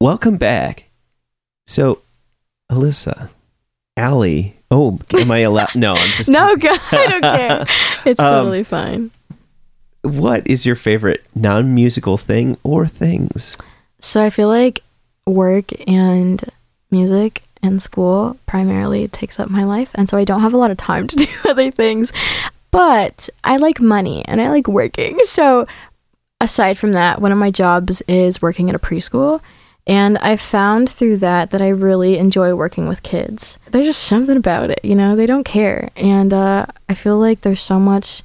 Welcome 0.00 0.36
back. 0.36 0.84
So, 1.66 2.00
Alyssa, 2.70 3.30
Allie. 3.96 4.56
Oh, 4.70 4.98
am 5.14 5.30
I 5.30 5.38
allowed? 5.38 5.74
No, 5.74 5.94
I'm 5.94 6.10
just. 6.16 6.28
No, 6.36 6.54
God, 6.56 6.78
I 6.92 7.06
don't 7.06 7.22
care. 7.22 7.64
It's 8.04 8.20
Um, 8.20 8.26
totally 8.44 8.62
fine. 8.62 9.10
What 10.02 10.46
is 10.46 10.66
your 10.66 10.76
favorite 10.76 11.24
non 11.34 11.74
musical 11.74 12.16
thing 12.18 12.56
or 12.62 12.86
things? 12.86 13.56
So 14.00 14.22
I 14.22 14.30
feel 14.30 14.48
like 14.48 14.82
work 15.26 15.72
and 15.88 16.44
music 16.90 17.42
and 17.62 17.80
school 17.82 18.38
primarily 18.46 19.08
takes 19.08 19.40
up 19.40 19.50
my 19.50 19.64
life, 19.64 19.90
and 19.94 20.08
so 20.08 20.16
I 20.16 20.24
don't 20.24 20.42
have 20.42 20.54
a 20.54 20.58
lot 20.58 20.70
of 20.70 20.76
time 20.76 21.06
to 21.08 21.16
do 21.16 21.26
other 21.48 21.70
things. 21.70 22.12
But 22.70 23.28
I 23.42 23.56
like 23.56 23.80
money 23.80 24.24
and 24.26 24.40
I 24.40 24.50
like 24.50 24.68
working. 24.68 25.18
So 25.24 25.64
aside 26.40 26.76
from 26.76 26.92
that, 26.92 27.20
one 27.22 27.32
of 27.32 27.38
my 27.38 27.50
jobs 27.50 28.02
is 28.02 28.42
working 28.42 28.68
at 28.68 28.76
a 28.76 28.78
preschool. 28.78 29.40
And 29.86 30.18
I've 30.18 30.40
found 30.40 30.90
through 30.90 31.18
that 31.18 31.50
that 31.50 31.62
I 31.62 31.68
really 31.68 32.18
enjoy 32.18 32.54
working 32.54 32.88
with 32.88 33.02
kids. 33.04 33.56
There's 33.70 33.86
just 33.86 34.02
something 34.02 34.36
about 34.36 34.70
it, 34.70 34.80
you 34.84 34.94
know, 34.96 35.14
they 35.14 35.26
don't 35.26 35.44
care. 35.44 35.90
And 35.96 36.32
uh, 36.32 36.66
I 36.88 36.94
feel 36.94 37.18
like 37.18 37.42
there's 37.42 37.62
so 37.62 37.78
much 37.78 38.22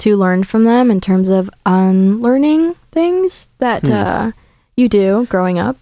to 0.00 0.16
learn 0.16 0.44
from 0.44 0.64
them 0.64 0.90
in 0.90 1.00
terms 1.00 1.28
of 1.30 1.48
unlearning 1.66 2.74
things 2.92 3.48
that 3.58 3.82
Hmm. 3.82 3.92
uh, 3.92 4.32
you 4.76 4.88
do 4.88 5.26
growing 5.30 5.58
up. 5.58 5.76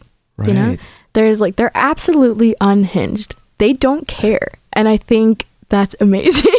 You 0.44 0.54
know? 0.54 0.76
There's 1.14 1.40
like, 1.40 1.56
they're 1.56 1.72
absolutely 1.74 2.54
unhinged. 2.60 3.34
They 3.58 3.72
don't 3.72 4.06
care. 4.06 4.48
And 4.72 4.88
I 4.88 4.96
think 4.98 5.46
that's 5.68 5.96
amazing. 6.00 6.52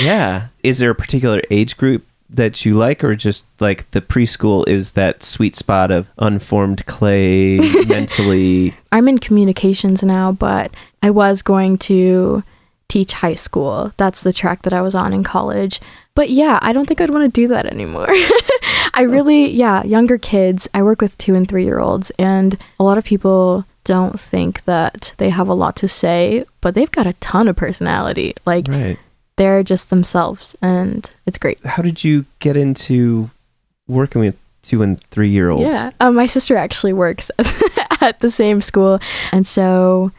Yeah. 0.00 0.48
Is 0.64 0.78
there 0.78 0.90
a 0.90 0.94
particular 0.96 1.40
age 1.50 1.76
group 1.76 2.04
that 2.36 2.64
you 2.64 2.74
like, 2.74 3.04
or 3.04 3.14
just 3.14 3.44
like 3.60 3.90
the 3.92 4.00
preschool 4.00 4.66
is 4.68 4.92
that 4.92 5.22
sweet 5.22 5.56
spot 5.56 5.90
of 5.90 6.08
unformed 6.18 6.86
clay, 6.86 7.58
mentally? 7.86 8.74
I'm 8.92 9.08
in 9.08 9.18
communications 9.18 10.02
now, 10.02 10.32
but 10.32 10.72
I 11.02 11.10
was 11.10 11.42
going 11.42 11.78
to 11.78 12.42
teach 12.88 13.12
high 13.12 13.34
school. 13.34 13.92
That's 13.96 14.22
the 14.22 14.32
track 14.32 14.62
that 14.62 14.72
I 14.72 14.82
was 14.82 14.94
on 14.94 15.12
in 15.12 15.24
college. 15.24 15.80
But 16.14 16.30
yeah, 16.30 16.58
I 16.62 16.72
don't 16.72 16.86
think 16.86 17.00
I'd 17.00 17.10
want 17.10 17.24
to 17.24 17.40
do 17.40 17.48
that 17.48 17.66
anymore. 17.66 18.06
I 18.10 19.00
oh. 19.00 19.04
really, 19.04 19.50
yeah, 19.50 19.82
younger 19.82 20.18
kids. 20.18 20.68
I 20.72 20.82
work 20.82 21.00
with 21.00 21.18
two 21.18 21.34
and 21.34 21.48
three 21.48 21.64
year 21.64 21.80
olds, 21.80 22.10
and 22.18 22.56
a 22.78 22.84
lot 22.84 22.98
of 22.98 23.04
people 23.04 23.64
don't 23.82 24.18
think 24.18 24.64
that 24.64 25.12
they 25.18 25.28
have 25.30 25.48
a 25.48 25.54
lot 25.54 25.76
to 25.76 25.88
say, 25.88 26.44
but 26.60 26.74
they've 26.74 26.90
got 26.90 27.06
a 27.06 27.12
ton 27.14 27.48
of 27.48 27.56
personality. 27.56 28.34
Like, 28.46 28.68
Right. 28.68 28.98
They're 29.36 29.62
just 29.62 29.90
themselves, 29.90 30.54
and 30.62 31.10
it's 31.26 31.38
great. 31.38 31.64
How 31.64 31.82
did 31.82 32.04
you 32.04 32.24
get 32.38 32.56
into 32.56 33.30
working 33.88 34.20
with 34.20 34.36
two 34.62 34.82
and 34.82 35.00
three 35.10 35.28
year 35.28 35.50
olds? 35.50 35.64
Yeah. 35.64 35.90
Um, 36.00 36.14
my 36.14 36.26
sister 36.26 36.56
actually 36.56 36.92
works 36.92 37.30
at 38.00 38.20
the 38.20 38.30
same 38.30 38.60
school, 38.60 38.98
and 39.32 39.46
so 39.46 40.12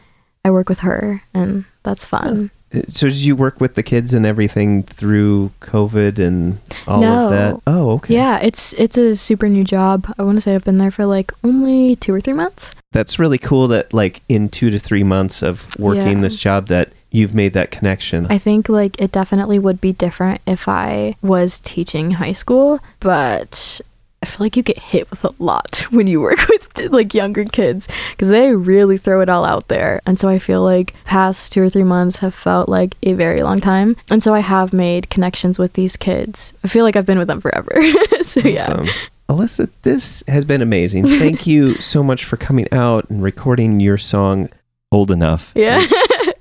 I 0.44 0.50
work 0.50 0.68
with 0.68 0.80
her, 0.80 1.22
and 1.34 1.64
that's 1.82 2.04
fun. 2.04 2.50
Uh, 2.74 2.80
So 2.90 3.06
did 3.08 3.16
you 3.16 3.36
work 3.36 3.60
with 3.60 3.74
the 3.74 3.82
kids 3.82 4.12
and 4.12 4.26
everything 4.26 4.82
through 4.82 5.52
COVID 5.60 6.18
and 6.18 6.58
all 6.86 7.00
No. 7.00 7.24
of 7.24 7.30
that? 7.30 7.60
Oh, 7.66 7.90
okay. 7.92 8.14
Yeah, 8.14 8.38
it's 8.42 8.72
it's 8.74 8.98
a 8.98 9.14
super 9.16 9.48
new 9.48 9.64
job. 9.64 10.12
I 10.18 10.22
want 10.24 10.36
to 10.36 10.40
say 10.40 10.54
I've 10.54 10.64
been 10.64 10.78
there 10.78 10.90
for 10.90 11.06
like 11.06 11.32
only 11.44 11.94
two 11.96 12.12
or 12.12 12.20
three 12.20 12.32
months. 12.34 12.74
That's 12.92 13.18
really 13.18 13.38
cool 13.38 13.68
that 13.68 13.94
like 13.94 14.20
in 14.28 14.48
two 14.48 14.70
to 14.70 14.78
three 14.78 15.04
months 15.04 15.42
of 15.42 15.78
working 15.78 16.18
Yeah. 16.18 16.22
this 16.22 16.36
job 16.36 16.66
that 16.68 16.90
you've 17.10 17.34
made 17.34 17.52
that 17.54 17.70
connection. 17.70 18.26
I 18.26 18.38
think 18.38 18.68
like 18.68 19.00
it 19.00 19.12
definitely 19.12 19.58
would 19.58 19.80
be 19.80 19.92
different 19.92 20.40
if 20.46 20.68
I 20.68 21.16
was 21.22 21.60
teaching 21.60 22.12
high 22.12 22.32
school, 22.32 22.80
but 23.00 23.80
I 24.22 24.26
feel 24.26 24.44
like 24.44 24.56
you 24.56 24.62
get 24.62 24.78
hit 24.78 25.10
with 25.10 25.24
a 25.24 25.34
lot 25.38 25.84
when 25.90 26.06
you 26.06 26.20
work 26.20 26.48
with 26.48 26.92
like 26.92 27.14
younger 27.14 27.44
kids 27.44 27.88
because 28.10 28.28
they 28.28 28.54
really 28.54 28.98
throw 28.98 29.20
it 29.20 29.28
all 29.28 29.44
out 29.44 29.68
there. 29.68 30.00
And 30.06 30.18
so 30.18 30.28
I 30.28 30.38
feel 30.38 30.62
like 30.62 30.94
past 31.04 31.52
two 31.52 31.62
or 31.62 31.70
three 31.70 31.84
months 31.84 32.18
have 32.18 32.34
felt 32.34 32.68
like 32.68 32.96
a 33.02 33.12
very 33.12 33.42
long 33.42 33.60
time. 33.60 33.96
And 34.10 34.22
so 34.22 34.34
I 34.34 34.40
have 34.40 34.72
made 34.72 35.10
connections 35.10 35.58
with 35.58 35.74
these 35.74 35.96
kids. 35.96 36.54
I 36.64 36.68
feel 36.68 36.84
like 36.84 36.96
I've 36.96 37.06
been 37.06 37.18
with 37.18 37.28
them 37.28 37.40
forever. 37.40 37.70
so 38.22 38.40
yeah. 38.40 38.62
Awesome. 38.62 38.88
Alyssa, 39.28 39.68
this 39.82 40.22
has 40.28 40.44
been 40.44 40.62
amazing. 40.62 41.06
Thank 41.06 41.48
you 41.48 41.80
so 41.80 42.02
much 42.02 42.24
for 42.24 42.36
coming 42.36 42.68
out 42.72 43.10
and 43.10 43.22
recording 43.22 43.80
your 43.80 43.98
song 43.98 44.48
Old 44.92 45.10
Enough. 45.10 45.52
Yeah. 45.56 45.84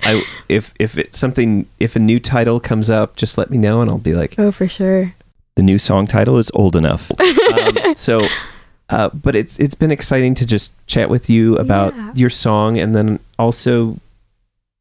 I 0.06 0.24
if 0.50 0.74
if 0.80 0.98
it's 0.98 1.18
something 1.20 1.66
if 1.80 1.96
a 1.96 2.00
new 2.00 2.20
title 2.20 2.60
comes 2.60 2.90
up, 2.90 3.16
just 3.16 3.38
let 3.38 3.50
me 3.50 3.58
know 3.58 3.82
and 3.82 3.90
I'll 3.90 3.98
be 3.98 4.14
like 4.14 4.36
oh, 4.38 4.52
for 4.52 4.68
sure. 4.68 5.14
the 5.56 5.64
new 5.64 5.78
song 5.80 6.08
title 6.08 6.38
is 6.38 6.52
Old 6.54 6.76
Enough. 6.76 7.12
um, 7.20 7.96
so 7.96 8.28
uh, 8.90 9.10
but 9.10 9.36
it's 9.36 9.58
it's 9.60 9.76
been 9.76 9.92
exciting 9.92 10.36
to 10.36 10.46
just 10.46 10.72
chat 10.88 11.10
with 11.10 11.30
you 11.30 11.58
about 11.58 11.96
Yeah. 11.96 12.12
your 12.16 12.30
song 12.30 12.78
and 12.78 12.94
then 12.96 13.20
also 13.40 13.98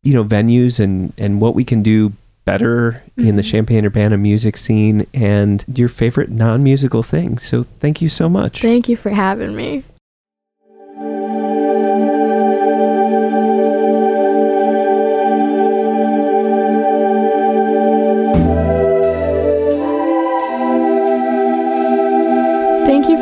you 0.03 0.13
know 0.13 0.25
venues 0.25 0.79
and 0.79 1.13
and 1.17 1.41
what 1.41 1.55
we 1.55 1.65
can 1.65 1.83
do 1.83 2.13
better 2.45 3.03
in 3.17 3.37
the 3.37 3.43
Mhm. 3.43 3.51
Champaign 3.51 3.87
Urbana 3.87 4.19
music 4.19 4.59
scene 4.59 5.07
and 5.15 5.65
your 5.73 5.89
favorite 5.89 6.31
non-musical 6.31 7.03
things. 7.03 7.43
So 7.43 7.65
thank 7.81 8.03
you 8.03 8.11
so 8.11 8.29
much. 8.29 8.61
Thank 8.61 8.87
you 8.87 8.97
for 8.97 9.09
having 9.09 9.57
me. 9.57 9.83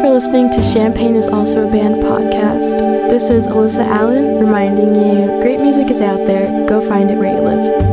For 0.02 0.10
listening 0.10 0.50
to 0.50 0.60
Champaign 0.74 1.14
is 1.14 1.28
Also 1.28 1.68
a 1.68 1.70
Band 1.70 1.94
podcast. 1.94 2.76
This 3.08 3.30
is 3.30 3.46
Alyssa 3.46 3.86
Allen 3.86 4.40
reminding 4.40 4.96
you 4.96 5.40
great 5.40 5.60
music 5.60 5.92
is 5.92 6.00
out 6.00 6.26
there. 6.26 6.66
Go 6.66 6.80
find 6.88 7.08
it 7.08 7.16
where 7.16 7.32
you 7.32 7.40
live. 7.40 7.91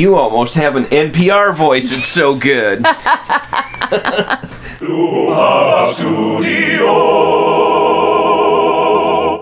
You 0.00 0.16
almost 0.16 0.54
have 0.54 0.76
an 0.76 0.84
NPR 0.86 1.54
voice. 1.54 1.92
It's 1.92 2.08
so 2.08 2.34
good. 2.34 2.82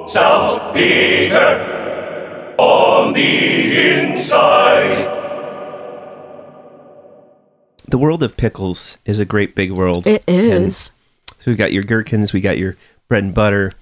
South 0.09 0.75
Peter 0.75 2.57
on 2.59 3.13
the 3.13 3.89
inside. 3.89 5.05
the 7.87 7.97
world 7.97 8.25
of 8.25 8.37
pickles 8.37 8.99
is 9.05 9.21
a 9.21 9.25
great 9.25 9.55
big 9.55 9.71
world. 9.71 10.09
It 10.09 10.25
is. 10.27 10.51
And 10.51 10.73
so 10.73 10.93
we've 11.53 11.57
got 11.57 11.73
your 11.73 11.85
gherkins, 11.85 12.33
we 12.33 12.41
got 12.41 12.59
your 12.59 12.77
bread 13.07 13.23
and 13.23 13.33
butter, 13.33 13.75